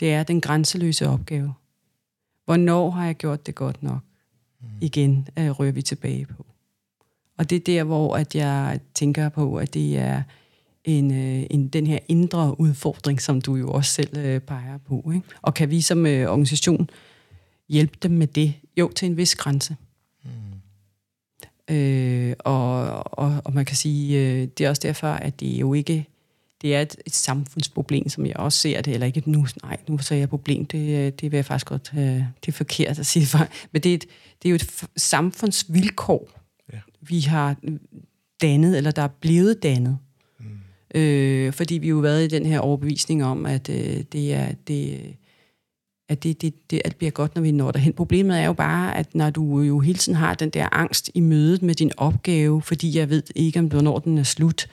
[0.00, 1.54] det er den grænseløse opgave.
[2.44, 3.98] Hvornår har jeg gjort det godt nok?
[4.60, 4.66] Mm.
[4.80, 6.46] Igen øh, rører vi tilbage på.
[7.38, 10.22] Og det er der, hvor at jeg tænker på, at det er
[10.86, 15.10] en, øh, en, den her indre udfordring, som du jo også selv øh, peger på.
[15.14, 15.26] Ikke?
[15.42, 16.90] Og kan vi som øh, organisation
[17.68, 18.54] hjælpe dem med det?
[18.76, 19.76] Jo, til en vis grænse.
[21.70, 22.84] Øh, og,
[23.18, 26.06] og, og man kan sige, øh, det er også derfor, at det jo ikke
[26.62, 29.98] det er et, et samfundsproblem, som jeg også ser det, eller ikke nu, nej, nu
[29.98, 33.06] så jeg et problem, det, det vil jeg faktisk godt, øh, det er forkert at
[33.06, 33.26] sige,
[33.72, 34.04] men det er, et,
[34.42, 36.30] det er jo et samfundsvilkår,
[36.72, 36.78] Ja.
[37.00, 37.56] vi har
[38.42, 39.98] dannet, eller der er blevet dannet.
[40.96, 44.52] Øh, fordi vi jo har været i den her overbevisning om, at øh, det er,
[44.68, 45.00] det,
[46.08, 47.92] at det, det, det alt bliver godt, når vi når derhen.
[47.92, 51.20] Problemet er jo bare, at når du jo hele tiden har den der angst i
[51.20, 54.68] mødet med din opgave, fordi jeg ved ikke, om hvornår den er slut,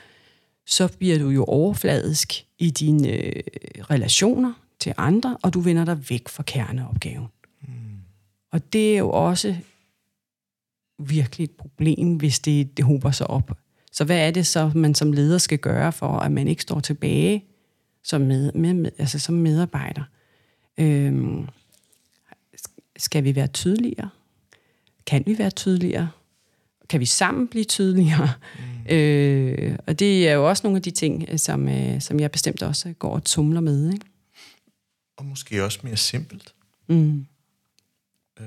[0.67, 3.43] så bliver du jo overfladisk i dine øh,
[3.79, 7.27] relationer til andre, og du vender dig væk fra kerneopgaven.
[7.61, 7.67] Mm.
[8.51, 9.55] Og det er jo også
[10.99, 13.57] virkelig et problem, hvis det, det hober sig op.
[13.93, 16.79] Så hvad er det så, man som leder skal gøre for, at man ikke står
[16.79, 17.45] tilbage
[18.03, 20.03] som, med, med, altså som medarbejder?
[20.77, 21.47] Øhm,
[22.97, 24.09] skal vi være tydeligere?
[25.05, 26.09] Kan vi være tydeligere?
[26.89, 28.33] Kan vi sammen blive tydeligere?
[28.59, 28.63] Mm.
[28.89, 32.63] Øh, og det er jo også nogle af de ting, som, øh, som jeg bestemt
[32.63, 33.93] også går og tumler med.
[33.93, 34.05] Ikke?
[35.17, 36.53] Og måske også mere simpelt.
[36.87, 37.25] Mm.
[38.39, 38.45] Øh,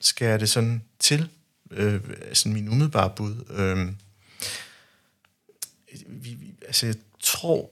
[0.00, 1.28] skal det sådan til?
[1.70, 2.00] Øh,
[2.32, 3.34] sådan min umiddelbare bud.
[3.50, 3.92] Øh,
[6.06, 7.70] vi, vi, altså jeg tror,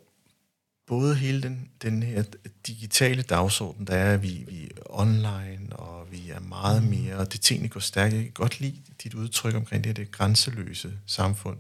[0.87, 2.25] både hele den, den her
[2.67, 7.33] digitale dagsorden, der er, at vi, vi er online, og vi er meget mere, og
[7.33, 8.15] det tingene går stærkt.
[8.15, 11.59] Jeg kan godt lide dit udtryk omkring det her det grænseløse samfund.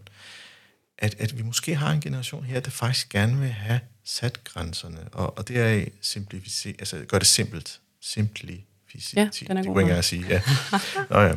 [0.98, 5.08] At, at vi måske har en generation her, der faktisk gerne vil have sat grænserne,
[5.12, 7.80] og, og det er simplificere, altså gøre det simpelt.
[8.00, 9.20] Simplificere.
[9.20, 10.42] Ja, den er det god kunne jeg ikke sige, ja.
[11.10, 11.34] Nå ja.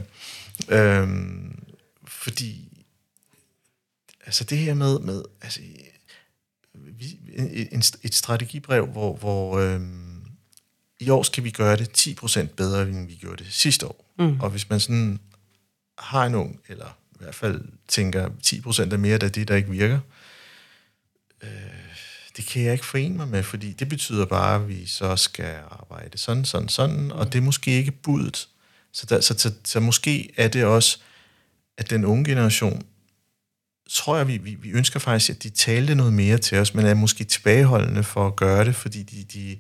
[0.70, 1.64] Øhm,
[2.08, 2.77] fordi,
[4.28, 5.60] altså det her med, med altså,
[6.74, 7.20] vi,
[7.72, 10.24] en, et strategibrev, hvor, hvor øhm,
[11.00, 14.14] i år skal vi gøre det 10% bedre, end vi gjorde det sidste år.
[14.20, 14.40] Mm.
[14.40, 15.20] Og hvis man sådan
[15.98, 19.70] har en ung, eller i hvert fald tænker 10% er mere af det, der ikke
[19.70, 20.00] virker,
[21.44, 21.50] øh,
[22.38, 25.56] det kan jeg ikke forene mig med, fordi det betyder bare, at vi så skal
[25.70, 28.48] arbejde sådan, sådan, sådan, og det er måske ikke budet.
[28.92, 30.98] Så, der, så, så, så måske er det også,
[31.78, 32.84] at den unge generation
[33.90, 36.86] tror jeg, vi, vi, vi ønsker faktisk, at de talte noget mere til os, men
[36.86, 39.58] er måske tilbageholdende for at gøre det, fordi de, de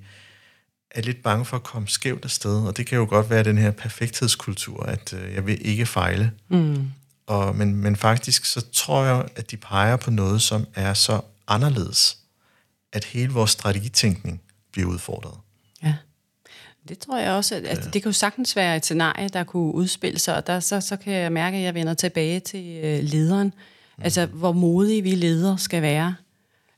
[0.91, 2.67] er lidt bange for at komme skævt afsted.
[2.67, 6.32] Og det kan jo godt være den her perfekthedskultur, at øh, jeg vil ikke fejle.
[6.49, 6.91] Mm.
[7.28, 11.21] Og, men, men faktisk så tror jeg, at de peger på noget, som er så
[11.47, 12.17] anderledes,
[12.93, 15.38] at hele vores strategitænkning bliver udfordret.
[15.84, 15.95] Ja.
[16.88, 19.73] Det tror jeg også, at, at det kan jo sagtens være et scenarie, der kunne
[19.73, 23.03] udspille sig, og der, så, så kan jeg mærke, at jeg vender tilbage til øh,
[23.03, 23.53] lederen.
[23.97, 24.03] Mm.
[24.03, 26.15] Altså, hvor modige vi ledere skal være.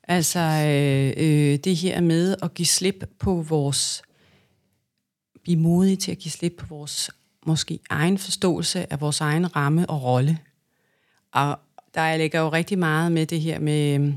[0.04, 4.02] Altså øh, øh, det her med at give slip på vores,
[5.44, 7.12] blive modige til at give slip på vores
[7.46, 10.40] måske egen forståelse af vores egen ramme og rolle.
[11.32, 11.60] Og
[11.94, 14.14] der ligger jo rigtig meget med det her med,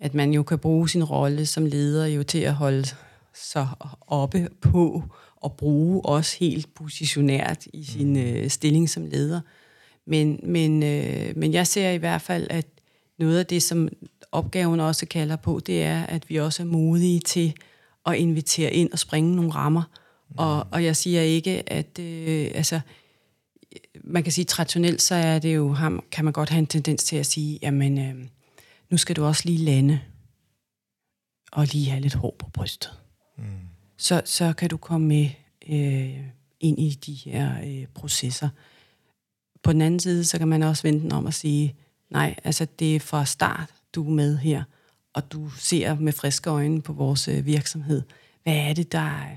[0.00, 2.88] at man jo kan bruge sin rolle som leder jo til at holde
[3.34, 3.68] sig
[4.06, 5.02] oppe på
[5.36, 9.40] og bruge også helt positionært i sin øh, stilling som leder.
[10.08, 12.66] Men, men, øh, men jeg ser i hvert fald, at
[13.18, 13.88] noget af det, som
[14.32, 17.54] opgaven også kalder på, det er, at vi også er modige til
[18.06, 19.82] at invitere ind og springe nogle rammer.
[20.28, 20.34] Mm.
[20.38, 22.80] Og, og jeg siger ikke, at øh, altså,
[24.04, 27.04] man kan sige traditionelt, så er det jo, ham, kan man godt have en tendens
[27.04, 28.14] til at sige, jamen, øh,
[28.90, 30.00] nu skal du også lige lande,
[31.52, 32.90] og lige have lidt hår på brystet.
[33.38, 33.44] Mm.
[33.96, 35.30] Så, så kan du komme med
[35.68, 36.18] øh,
[36.60, 38.48] ind i de her øh, processer.
[39.62, 41.74] På den anden side, så kan man også vente om at sige,
[42.10, 44.62] nej, altså det er fra start, du er med her,
[45.14, 48.02] og du ser med friske øjne på vores øh, virksomhed.
[48.42, 49.36] Hvad er det, der er,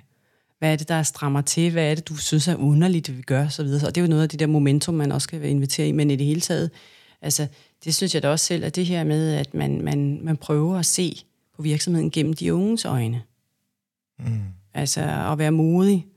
[0.59, 1.71] hvad er det, der strammer til?
[1.71, 3.47] Hvad er det, du synes er underligt, at vi gør?
[3.47, 3.87] Så, videre.
[3.87, 6.11] og det er jo noget af det der momentum, man også skal invitere i, men
[6.11, 6.71] i det hele taget,
[7.21, 7.47] altså,
[7.83, 10.77] det synes jeg da også selv, at det her med, at man, man, man prøver
[10.79, 11.23] at se
[11.55, 13.21] på virksomheden gennem de unges øjne.
[14.19, 14.41] Mm.
[14.73, 15.01] Altså
[15.31, 16.07] at være modig,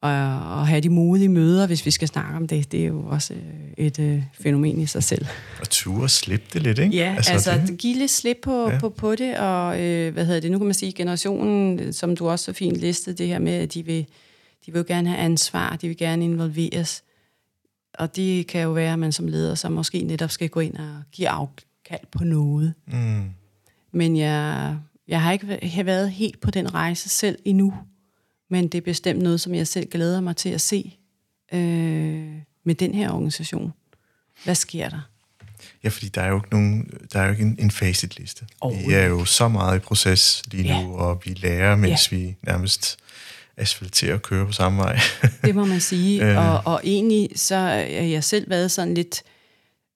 [0.00, 0.10] og,
[0.58, 3.34] og have de modige møder, hvis vi skal snakke om det, det er jo også
[3.34, 3.40] øh,
[3.76, 5.26] et øh, fænomen i sig selv.
[5.60, 6.96] Og ture slippe det lidt, ikke?
[6.96, 7.78] Ja, altså, altså det.
[7.78, 8.78] give lidt slip på, ja.
[8.78, 12.28] på, på det, og øh, hvad hedder det, nu kan man sige, generationen, som du
[12.28, 14.06] også så fint listede, det her med, at de vil,
[14.66, 17.02] de vil jo gerne have ansvar, de vil gerne involveres,
[17.94, 20.76] og det kan jo være, at man som leder så måske netop skal gå ind
[20.76, 22.74] og give afkald på noget.
[22.86, 23.24] Mm.
[23.92, 24.76] Men jeg,
[25.08, 27.74] jeg har ikke været helt på den rejse selv endnu,
[28.50, 30.96] men det er bestemt noget, som jeg selv glæder mig til at se
[31.52, 32.32] øh,
[32.64, 33.72] med den her organisation.
[34.44, 35.00] Hvad sker der?
[35.84, 38.46] Ja, fordi der er jo ikke, nogen, der er jo ikke en, en facitliste.
[38.86, 40.96] Vi er jo så meget i proces lige nu, ja.
[40.96, 42.16] og vi lærer, mens ja.
[42.16, 42.98] vi nærmest
[43.56, 44.98] asfalterer og kører på samme vej.
[45.44, 46.30] det må man sige.
[46.30, 46.38] Øh.
[46.38, 49.22] og, og egentlig så er jeg selv været sådan lidt...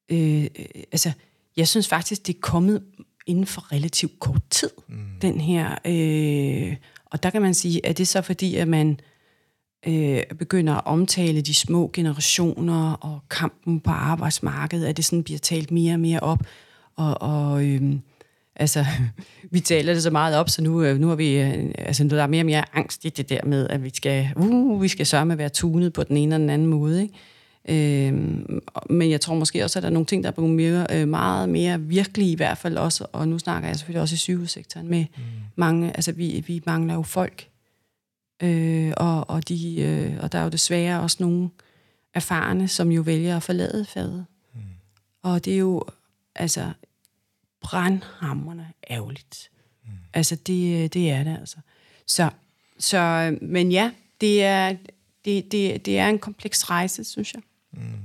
[0.08, 0.46] Øh,
[0.92, 1.12] altså,
[1.56, 2.82] jeg synes faktisk, det er kommet
[3.26, 5.06] inden for relativt kort tid, mm.
[5.22, 5.78] den her...
[5.84, 6.76] Øh,
[7.12, 9.00] og der kan man sige, at det så fordi, at man
[9.86, 15.38] øh, begynder at omtale de små generationer og kampen på arbejdsmarkedet, at det sådan bliver
[15.38, 16.40] talt mere og mere op.
[16.96, 17.82] Og, og øh,
[18.56, 18.84] altså,
[19.50, 22.22] vi taler det så meget op, så nu, øh, nu har vi, øh, altså, der
[22.22, 25.06] er mere og mere angst i det der med, at vi skal, uh, vi skal
[25.06, 27.02] sørge med at være tunet på den ene eller den anden måde.
[27.02, 27.14] Ikke?
[27.68, 28.12] Øh,
[28.90, 31.08] men jeg tror måske også, at der er nogle ting, der er blevet mere, øh,
[31.08, 34.88] meget mere virkelige i hvert fald også, og nu snakker jeg selvfølgelig også i sygehussektoren
[34.88, 35.22] med mm.
[35.56, 37.48] mange, altså vi, vi mangler jo folk,
[38.42, 41.50] øh, og, og, de, øh, og der er jo desværre også nogle
[42.14, 44.26] erfarne, som jo vælger at forlade fadet.
[44.54, 44.60] Mm.
[45.22, 45.84] Og det er jo
[46.34, 46.72] altså
[47.60, 49.50] brandhammerne ærgerligt.
[49.84, 49.90] Mm.
[50.12, 51.56] Altså det, det er det altså.
[52.06, 52.30] Så,
[52.78, 53.90] så, men ja,
[54.20, 54.76] det er,
[55.24, 57.42] det, det, det er en kompleks rejse, synes jeg.
[57.72, 57.98] Mm.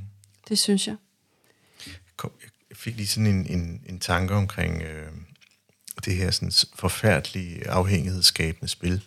[0.49, 0.95] Det synes jeg.
[2.69, 5.11] Jeg fik lige sådan en, en, en tanke omkring øh,
[6.05, 9.01] det her sådan forfærdelige afhængighedsskabende spil,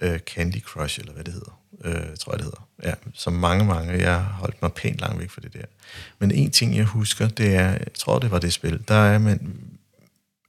[0.00, 2.68] øh, Candy Crush, eller hvad det hedder, øh, tror jeg det hedder.
[2.82, 5.64] Ja, som mange, mange, jeg har holdt mig pænt langt væk fra det der.
[6.18, 9.18] Men en ting, jeg husker, det er, jeg tror, det var det spil, der er
[9.18, 9.60] man,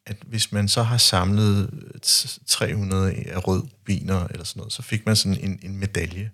[0.05, 1.99] at hvis man så har samlet øh,
[2.45, 6.31] 300 af rød biner eller sådan noget, så fik man sådan en, en medalje.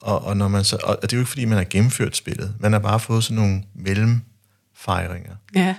[0.00, 2.54] Og, og, når man så, og det er jo ikke, fordi man har gennemført spillet.
[2.60, 5.34] Man har bare fået sådan nogle mellemfejringer.
[5.54, 5.74] Ja.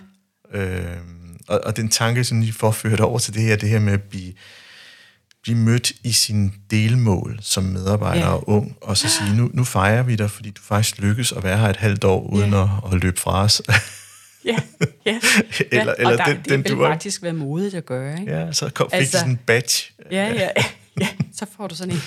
[0.53, 3.79] Øhm, og, og den tanke, som de får ført over til det her, det her
[3.79, 4.33] med at blive,
[5.43, 8.33] blive mødt i sin delmål som medarbejder ja.
[8.33, 11.43] og ung, og så sige, nu, nu fejrer vi dig, fordi du faktisk lykkes at
[11.43, 12.63] være her et halvt år, uden ja.
[12.63, 13.61] at, at løbe fra os.
[14.45, 14.57] ja,
[15.05, 15.19] ja.
[15.71, 18.31] eller, eller og der, den, det den, du faktisk være modigt at gøre, ikke?
[18.31, 19.93] Ja, så kom, fik altså, sådan en badge.
[20.11, 20.49] Ja, ja,
[21.01, 22.01] ja, så får du sådan en,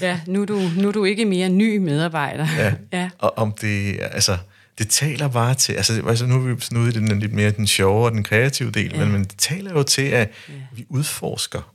[0.00, 2.46] ja, nu er du, nu er du ikke mere ny medarbejder.
[2.58, 3.10] Ja, ja.
[3.18, 4.38] og om det, altså,
[4.78, 7.50] det taler bare til, altså, altså nu er vi sådan ude i den lidt mere
[7.50, 8.98] den sjove og den kreative del, ja.
[8.98, 10.54] men, men det taler jo til, at ja.
[10.72, 11.74] vi udforsker,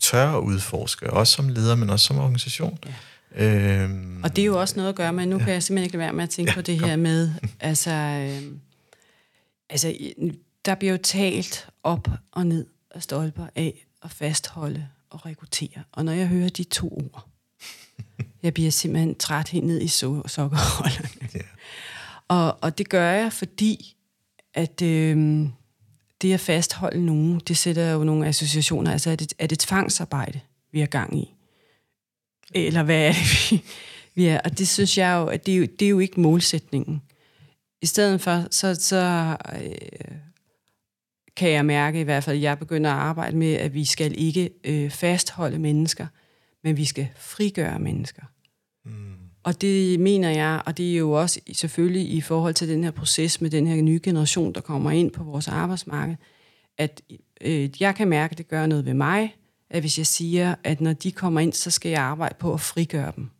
[0.00, 2.78] tør at udforske, også som leder, men også som organisation.
[2.86, 2.92] Ja.
[3.36, 5.44] Øhm, og det er jo også noget at gøre med, nu ja.
[5.44, 6.88] kan jeg simpelthen ikke lade være med at tænke ja, på det kom.
[6.88, 7.30] her med,
[7.60, 8.60] altså, øhm,
[9.70, 9.96] altså,
[10.64, 15.82] der bliver jo talt op og ned af stolper af at fastholde og rekruttere.
[15.92, 17.28] Og når jeg hører de to ord,
[18.42, 21.28] jeg bliver simpelthen træt helt ned i so- sokkerholderne.
[21.36, 21.44] Yeah.
[22.28, 23.96] Og, og det gør jeg, fordi
[24.54, 25.46] at øh,
[26.22, 28.92] det at fastholde nogen, det sætter jo nogle associationer.
[28.92, 30.40] Altså er det, er det tvangsarbejde,
[30.72, 31.34] vi er gang i?
[32.54, 33.64] Eller hvad er det, vi,
[34.14, 34.40] vi er?
[34.40, 37.02] Og det synes jeg jo, at det er jo, det er jo ikke målsætningen.
[37.82, 40.16] I stedet for, så, så øh,
[41.38, 44.14] kan jeg mærke i hvert fald, at jeg begynder at arbejde med, at vi skal
[44.18, 46.06] ikke øh, fastholde mennesker,
[46.64, 48.22] men vi skal frigøre mennesker.
[48.84, 49.14] Mm.
[49.42, 52.90] Og det mener jeg, og det er jo også selvfølgelig i forhold til den her
[52.90, 56.16] proces med den her nye generation, der kommer ind på vores arbejdsmarked,
[56.78, 57.02] at
[57.40, 59.34] øh, jeg kan mærke, at det gør noget ved mig,
[59.70, 62.60] at hvis jeg siger, at når de kommer ind, så skal jeg arbejde på at
[62.60, 63.30] frigøre dem.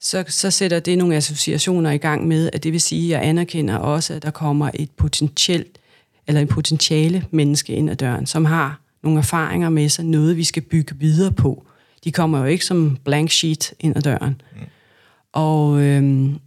[0.00, 3.28] Så, så sætter det nogle associationer i gang med, at det vil sige, at jeg
[3.28, 5.78] anerkender også, at der kommer et potentielt,
[6.26, 10.44] eller en potentiale menneske ind ad døren, som har nogle erfaringer med sig, noget vi
[10.44, 11.66] skal bygge videre på.
[12.04, 14.40] De kommer jo ikke som blank sheet ind ad døren.
[14.52, 14.60] Mm.
[15.32, 16.38] Og øhm,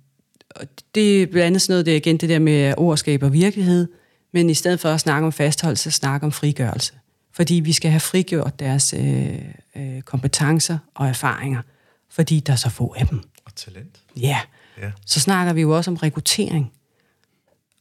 [0.95, 3.88] det er blandt andet sådan noget, det er igen det der med ordskab og virkelighed,
[4.32, 6.93] men i stedet for at snakke om fastholdelse, snakke om frigørelse.
[7.32, 9.36] Fordi vi skal have frigjort deres øh,
[9.76, 11.61] øh, kompetencer og erfaringer,
[12.09, 13.21] fordi der er så få af dem.
[13.45, 13.99] Og talent.
[14.17, 14.39] Ja.
[14.82, 14.91] ja.
[15.05, 16.71] Så snakker vi jo også om rekruttering.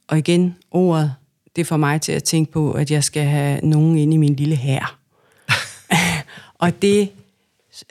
[0.07, 1.13] Og igen, ordet,
[1.55, 4.35] det får mig til at tænke på, at jeg skal have nogen ind i min
[4.35, 4.99] lille hær.
[6.63, 7.09] og det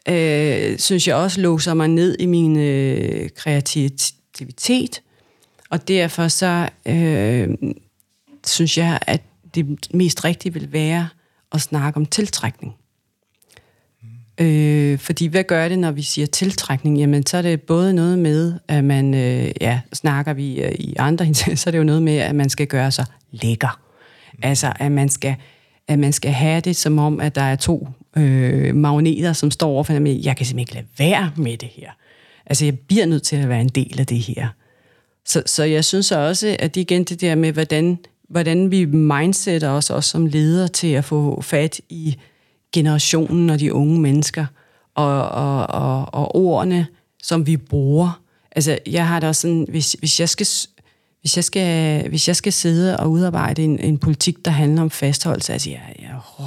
[0.08, 5.02] øh, synes jeg også låser mig ned i min øh, kreativitet.
[5.70, 7.48] Og derfor så øh,
[8.46, 9.22] synes jeg, at
[9.54, 11.08] det mest rigtige vil være
[11.52, 12.74] at snakke om tiltrækning.
[14.40, 16.98] Øh, fordi hvad gør det, når vi siger tiltrækning?
[16.98, 20.94] Jamen, så er det både noget med, at man, øh, ja, snakker vi øh, i
[20.98, 23.80] andre, så er det jo noget med, at man skal gøre sig lækker.
[24.42, 25.36] Altså, at man skal
[25.88, 29.68] at man skal have det som om, at der er to øh, magneter, som står
[29.68, 30.20] overfor mig.
[30.24, 31.90] Jeg kan simpelthen ikke lade være med det her.
[32.46, 34.48] Altså, jeg bliver nødt til at være en del af det her.
[35.24, 39.70] Så, så jeg synes også, at det igen det der med, hvordan, hvordan vi mindsetter
[39.70, 42.16] os også som ledere til at få fat i
[42.74, 44.46] generationen og de unge mennesker,
[44.94, 46.86] og, og, og, og ordene,
[47.22, 48.20] som vi bruger.
[48.52, 50.46] Altså, jeg har da også sådan, hvis, hvis jeg skal
[51.20, 54.90] hvis jeg skal, hvis jeg skal sidde og udarbejde en, en politik, der handler om
[54.90, 56.46] fastholdelse, altså jeg, jeg oh,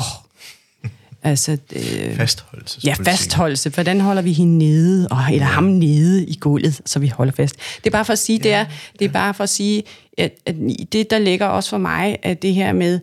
[1.24, 2.80] Altså, øh, fastholdelse.
[2.84, 3.70] Ja, fastholdelse.
[3.70, 5.52] Hvordan holder vi hende nede, og, eller ja.
[5.52, 7.56] ham nede i gulvet, så vi holder fast?
[7.78, 9.12] Det er bare for at sige, ja, det er, det er ja.
[9.12, 9.84] bare for at sige,
[10.18, 10.56] at, at
[10.94, 13.00] det, der ligger også for mig, at det her med,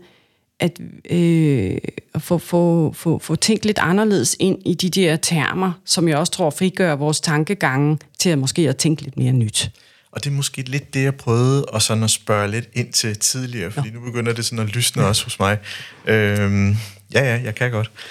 [0.60, 0.80] at
[1.10, 1.78] øh,
[2.18, 6.32] få, få, få, få tænkt lidt anderledes ind i de der termer, som jeg også
[6.32, 9.70] tror frigør vores tankegange til at måske at tænke lidt mere nyt.
[10.10, 13.18] Og det er måske lidt det, jeg prøvede og sådan at spørge lidt ind til
[13.18, 13.98] tidligere, fordi Nå.
[13.98, 15.58] nu begynder det sådan at lysne også hos mig.
[16.06, 16.76] Øhm,
[17.14, 17.90] ja, ja, jeg kan godt.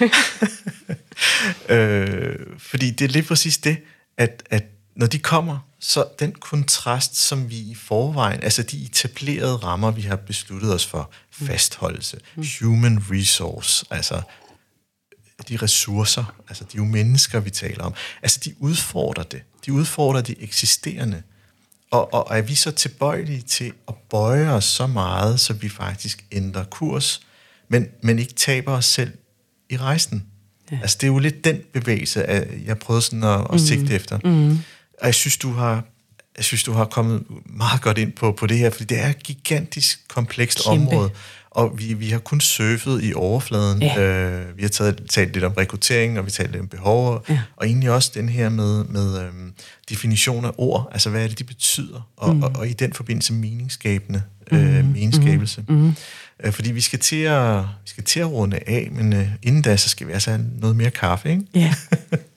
[1.68, 3.76] øh, fordi det er lige præcis det,
[4.18, 4.64] at, at
[4.96, 10.02] når de kommer, så den kontrast, som vi i forvejen, altså de etablerede rammer, vi
[10.02, 11.10] har besluttet os for,
[11.40, 11.46] mm.
[11.46, 12.44] fastholdelse, mm.
[12.60, 14.22] human resource, altså
[15.48, 19.42] de ressourcer, altså de jo mennesker, vi taler om, altså de udfordrer det.
[19.66, 21.22] De udfordrer de eksisterende.
[21.90, 26.24] Og, og er vi så tilbøjelige til at bøje os så meget, så vi faktisk
[26.32, 27.20] ændrer kurs,
[27.68, 29.12] men, men ikke taber os selv
[29.70, 30.26] i rejsen?
[30.72, 30.78] Ja.
[30.82, 33.58] Altså det er jo lidt den bevægelse, jeg prøvede sådan at, at mm.
[33.58, 34.18] sigte efter.
[34.24, 34.58] Mm.
[35.04, 35.82] Og jeg synes, du har
[36.36, 39.08] jeg synes, du har kommet meget godt ind på, på det her, fordi det er
[39.08, 40.90] et gigantisk komplekst Kæmpe.
[40.90, 41.10] område
[41.54, 43.82] og vi, vi har kun surfet i overfladen.
[43.82, 44.00] Ja.
[44.00, 47.24] Øh, vi har taget, talt lidt om rekruttering, og vi har talt lidt om behov,
[47.28, 47.40] ja.
[47.56, 49.52] og egentlig også den her med, med øhm,
[49.88, 52.42] definition af ord, altså hvad er det, de betyder, og, mm.
[52.42, 54.90] og, og i den forbindelse meningsskabende, øh, mm.
[54.90, 55.64] meningsskabelse.
[55.68, 55.74] Mm.
[55.74, 55.94] Mm.
[56.44, 59.62] Øh, fordi vi skal, til at, vi skal til at runde af, men øh, inden
[59.62, 61.42] da, så skal vi altså have noget mere kaffe, ikke?
[61.54, 61.74] Ja.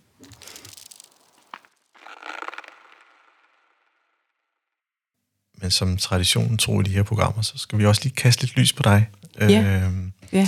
[5.61, 8.57] men som traditionen tror i de her programmer, så skal vi også lige kaste lidt
[8.57, 9.09] lys på dig.
[9.39, 9.85] Ja.
[9.85, 9.93] Øh,
[10.33, 10.47] ja.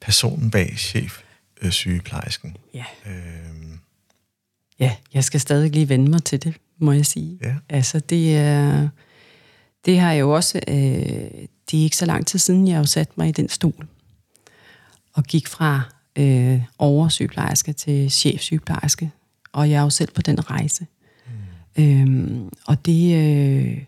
[0.00, 1.22] Personen bag chef
[1.62, 2.56] øh, sygeplejersken.
[2.74, 2.84] Ja.
[3.06, 3.78] Øh,
[4.78, 7.38] ja, jeg skal stadig lige vende mig til det, må jeg sige.
[7.42, 7.54] Ja.
[7.68, 8.88] Altså, det er...
[9.84, 10.60] Det har jeg jo også...
[10.68, 10.74] Øh,
[11.70, 13.86] det er ikke så lang tid siden, jeg har sat mig i den stol.
[15.12, 15.82] Og gik fra
[16.16, 19.10] øh, oversygeplejerske til chefsygeplejerske.
[19.52, 20.86] Og jeg er jo selv på den rejse.
[21.76, 21.84] Mm.
[21.84, 23.16] Øhm, og det...
[23.16, 23.78] Øh,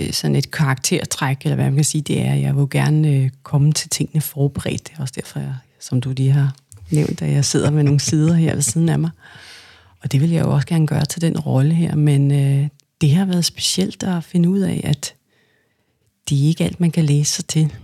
[0.00, 3.30] øh, sådan et karaktertræk, eller hvad man kan sige, det er, jeg vil gerne øh,
[3.42, 4.88] komme til tingene forberedt.
[4.88, 6.54] Det er også derfor, jeg, som du lige har
[6.90, 9.10] nævnt, at jeg sidder med nogle sider her ved siden af mig.
[10.02, 12.68] Og det vil jeg jo også gerne gøre til den rolle her, men øh,
[13.00, 15.14] det har været specielt at finde ud af, at
[16.28, 17.74] det er ikke alt, man kan læse sig til,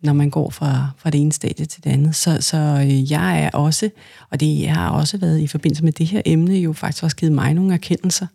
[0.00, 2.16] når man går fra, fra det ene stadie til det andet.
[2.16, 3.90] Så, så øh, jeg er også,
[4.30, 7.16] og det jeg har også været i forbindelse med det her emne, jo faktisk også
[7.16, 8.26] givet mig nogle erkendelser.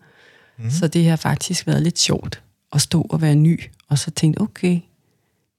[0.58, 0.70] Mm.
[0.70, 2.42] Så det har faktisk været lidt sjovt
[2.74, 4.80] at stå og være ny, og så tænkte, okay,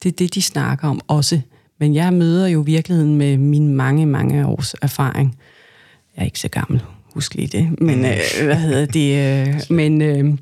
[0.02, 1.40] det er det, de snakker om også.
[1.78, 5.38] Men jeg møder jo virkeligheden med min mange, mange års erfaring.
[6.16, 6.82] Jeg er ikke så gammel,
[7.14, 7.80] husk lige det.
[7.80, 8.04] Men mm.
[8.04, 9.48] øh, hvad hedder det?
[9.48, 10.38] Øh, men, øh,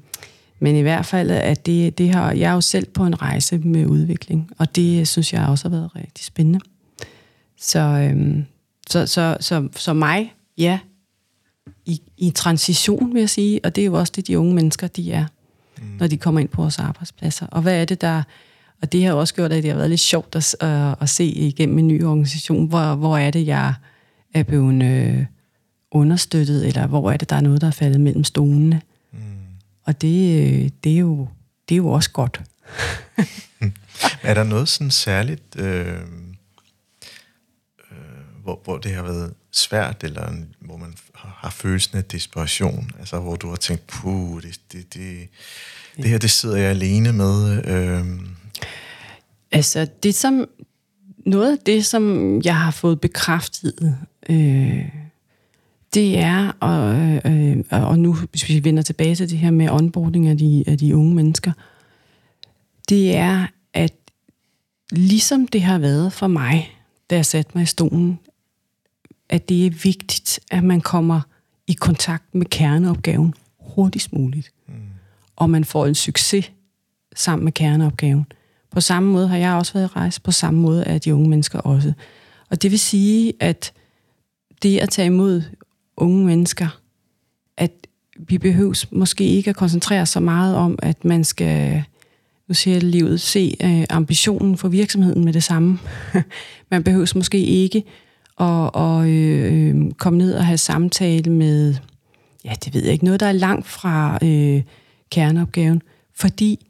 [0.61, 3.59] Men i hvert fald, at det, det har, jeg er jo selv på en rejse
[3.59, 6.61] med udvikling, og det synes jeg også har været rigtig spændende.
[7.61, 8.45] Så, øhm,
[8.91, 10.79] så, så, så, så mig, ja,
[11.87, 14.87] i, i transition, vil jeg sige, og det er jo også det, de unge mennesker,
[14.87, 15.25] de er,
[15.81, 15.97] mm.
[15.99, 17.47] når de kommer ind på vores arbejdspladser.
[17.47, 18.23] Og hvad er det, der...
[18.83, 21.25] Og det har også gjort, at det har været lidt sjovt at, at, at se
[21.25, 23.75] igennem en ny organisation, hvor, hvor er det, jeg
[24.35, 25.25] er blevet øh,
[25.91, 28.83] understøttet, eller hvor er det, der er noget, der er faldet mellem stolene.
[29.13, 29.19] Mm.
[29.85, 31.29] Og det, øh, det, er jo,
[31.69, 32.41] det er jo også godt.
[34.23, 35.87] er der noget sådan særligt, øh,
[37.91, 37.99] øh,
[38.43, 40.95] hvor, hvor det har været svært, eller hvor man
[41.39, 45.29] har følelsen af desperation, altså hvor du har tænkt, puh, det, det, det,
[45.97, 47.65] det her, det sidder jeg alene med.
[47.67, 48.07] Øh.
[49.53, 50.49] Altså, det som,
[51.27, 53.97] noget af det, som jeg har fået bekræftet,
[54.29, 54.89] øh,
[55.95, 56.95] det er, og,
[57.33, 60.79] øh, og nu hvis vi vender tilbage til det her med onboarding af de, af
[60.79, 61.53] de unge mennesker,
[62.89, 63.95] det er, at
[64.91, 66.79] ligesom det har været for mig,
[67.11, 68.19] da jeg satte mig i stolen,
[69.29, 71.21] at det er vigtigt, at man kommer
[71.67, 74.53] i kontakt med kerneopgaven hurtigst muligt.
[74.69, 74.75] Mm.
[75.37, 76.53] Og man får en succes
[77.17, 78.27] sammen med kerneopgaven.
[78.71, 81.29] På samme måde har jeg også været i rejse, på samme måde er de unge
[81.29, 81.93] mennesker også.
[82.51, 83.73] Og det vil sige, at
[84.63, 85.43] det at tage imod
[85.97, 86.81] unge mennesker,
[87.57, 87.73] at
[88.19, 91.85] vi behøves måske ikke at koncentrere så meget om, at man skal,
[92.49, 95.79] nu siger jeg livet, se uh, ambitionen for virksomheden med det samme.
[96.71, 97.85] man behøves måske ikke
[98.41, 101.75] at, og, øh, komme ned og have samtale med,
[102.45, 104.63] ja, det ved jeg ikke, noget, der er langt fra øh,
[105.11, 105.83] kerneopgaven,
[106.15, 106.67] fordi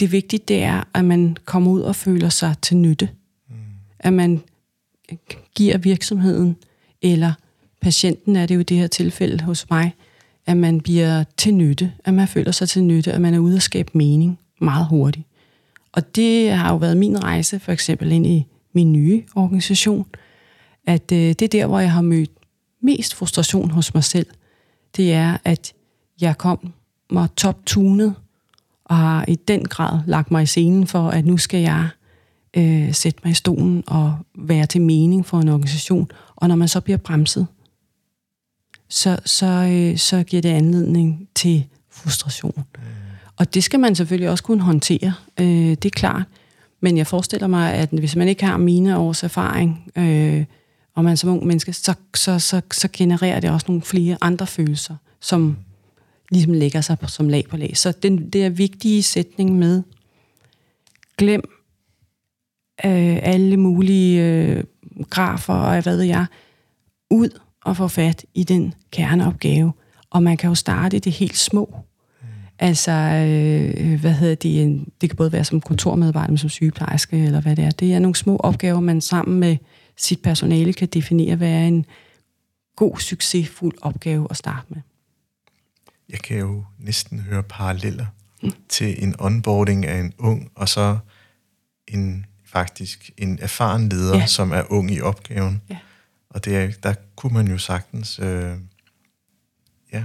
[0.00, 3.08] det vigtige, det er, at man kommer ud og føler sig til nytte.
[3.48, 3.54] Mm.
[3.98, 4.40] At man
[5.54, 6.56] giver virksomheden,
[7.02, 7.32] eller
[7.80, 9.94] patienten er det jo i det her tilfælde hos mig,
[10.46, 13.56] at man bliver til nytte, at man føler sig til nytte, at man er ude
[13.56, 15.26] og skabe mening meget hurtigt.
[15.92, 20.06] Og det har jo været min rejse, for eksempel ind i min nye organisation,
[20.86, 22.30] at øh, det er der, hvor jeg har mødt
[22.82, 24.26] mest frustration hos mig selv.
[24.96, 25.72] Det er, at
[26.20, 26.72] jeg kom
[27.10, 28.14] mig top-tunet,
[28.84, 31.88] og har i den grad lagt mig i scenen for, at nu skal jeg
[32.56, 36.10] øh, sætte mig i stolen og være til mening for en organisation.
[36.36, 37.46] Og når man så bliver bremset,
[38.88, 42.52] så, så, øh, så giver det anledning til frustration.
[42.56, 42.82] Mm.
[43.36, 46.22] Og det skal man selvfølgelig også kunne håndtere, øh, det er klart.
[46.80, 50.44] Men jeg forestiller mig, at hvis man ikke har mine års erfaring, øh,
[50.96, 54.46] og man som ung menneske, så, så, så, så genererer det også nogle flere andre
[54.46, 55.56] følelser, som
[56.30, 57.76] ligesom lægger sig på, som lag på lag.
[57.76, 59.82] Så den, det er vigtige sætning med,
[61.18, 61.42] glem
[62.84, 64.64] øh, alle mulige øh,
[65.10, 66.26] grafer og hvad ved jeg,
[67.10, 67.28] ud
[67.64, 69.72] og få fat i den kerneopgave.
[70.10, 71.74] Og man kan jo starte i det helt små.
[72.20, 72.26] Mm.
[72.58, 77.56] Altså, øh, hvad hedder det, det kan både være som kontormedarbejder, som sygeplejerske, eller hvad
[77.56, 77.70] det er.
[77.70, 79.56] Det er nogle små opgaver, man sammen med
[79.96, 81.86] sit personale kan definere, hvad er en
[82.76, 84.82] god, succesfuld opgave at starte med.
[86.08, 88.06] Jeg kan jo næsten høre paralleller
[88.42, 88.52] mm.
[88.68, 90.98] til en onboarding af en ung, og så
[91.88, 94.26] en faktisk en erfaren leder, ja.
[94.26, 95.62] som er ung i opgaven.
[95.70, 95.76] Ja.
[96.30, 98.18] Og det er, der kunne man jo sagtens...
[98.18, 98.52] Øh,
[99.92, 100.04] ja,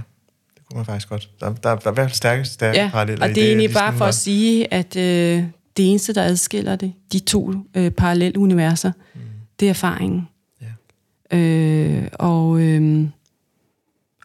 [0.54, 1.30] det kunne man faktisk godt.
[1.40, 3.72] Der, der, der er i hvert fald stærke, stærke ja, paralleller og det er egentlig
[3.72, 5.44] bare for at sige, at øh,
[5.76, 9.20] det eneste, der adskiller det, de to øh, parallelle universer, mm.
[9.60, 10.28] Det er erfaringen.
[10.62, 11.36] Ja.
[11.38, 13.08] Øh, og, øh,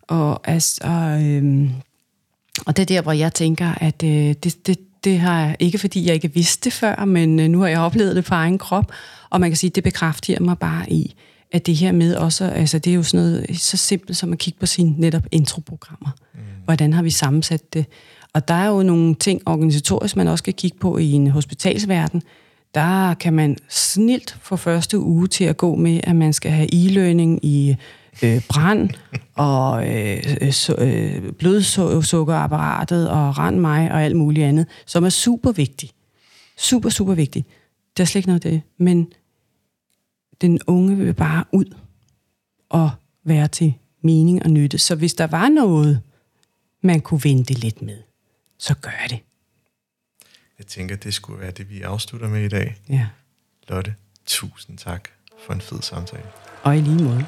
[0.07, 0.88] og, altså,
[1.21, 1.69] øh,
[2.65, 4.09] og det er der, hvor jeg tænker, at øh,
[4.43, 7.59] det, det, det har jeg, ikke fordi jeg ikke vidste det før, men øh, nu
[7.59, 8.91] har jeg oplevet det på egen krop,
[9.30, 11.15] og man kan sige, det bekræfter mig bare i,
[11.51, 14.39] at det her med også, altså det er jo sådan noget så simpelt som at
[14.39, 16.09] kigge på sine netop introprogrammer.
[16.34, 16.39] Mm.
[16.65, 17.86] Hvordan har vi sammensat det?
[18.34, 22.21] Og der er jo nogle ting organisatorisk, man også skal kigge på i en hospitalsverden.
[22.74, 26.74] Der kan man snilt få første uge til at gå med, at man skal have
[26.74, 27.76] e-learning i
[28.24, 28.89] øh, brand
[29.36, 35.51] og øh, så, øh, blodsukkerapparatet og rand mig og alt muligt andet, som er super
[35.51, 35.93] vigtigt.
[36.57, 37.47] Super, super vigtigt.
[37.97, 38.61] Der er slet ikke noget af det.
[38.78, 39.07] Men
[40.41, 41.76] den unge vil bare ud
[42.70, 42.91] og
[43.24, 44.78] være til mening og nytte.
[44.78, 46.01] Så hvis der var noget,
[46.84, 47.97] man kunne vente lidt med,
[48.59, 49.20] så gør det.
[50.58, 52.76] Jeg tænker, det skulle være det, vi afslutter med i dag.
[52.89, 53.08] Ja.
[53.68, 53.95] Lotte,
[54.26, 55.10] tusind tak
[55.45, 56.26] for en fed samtale.
[56.64, 57.28] Og i lige måde.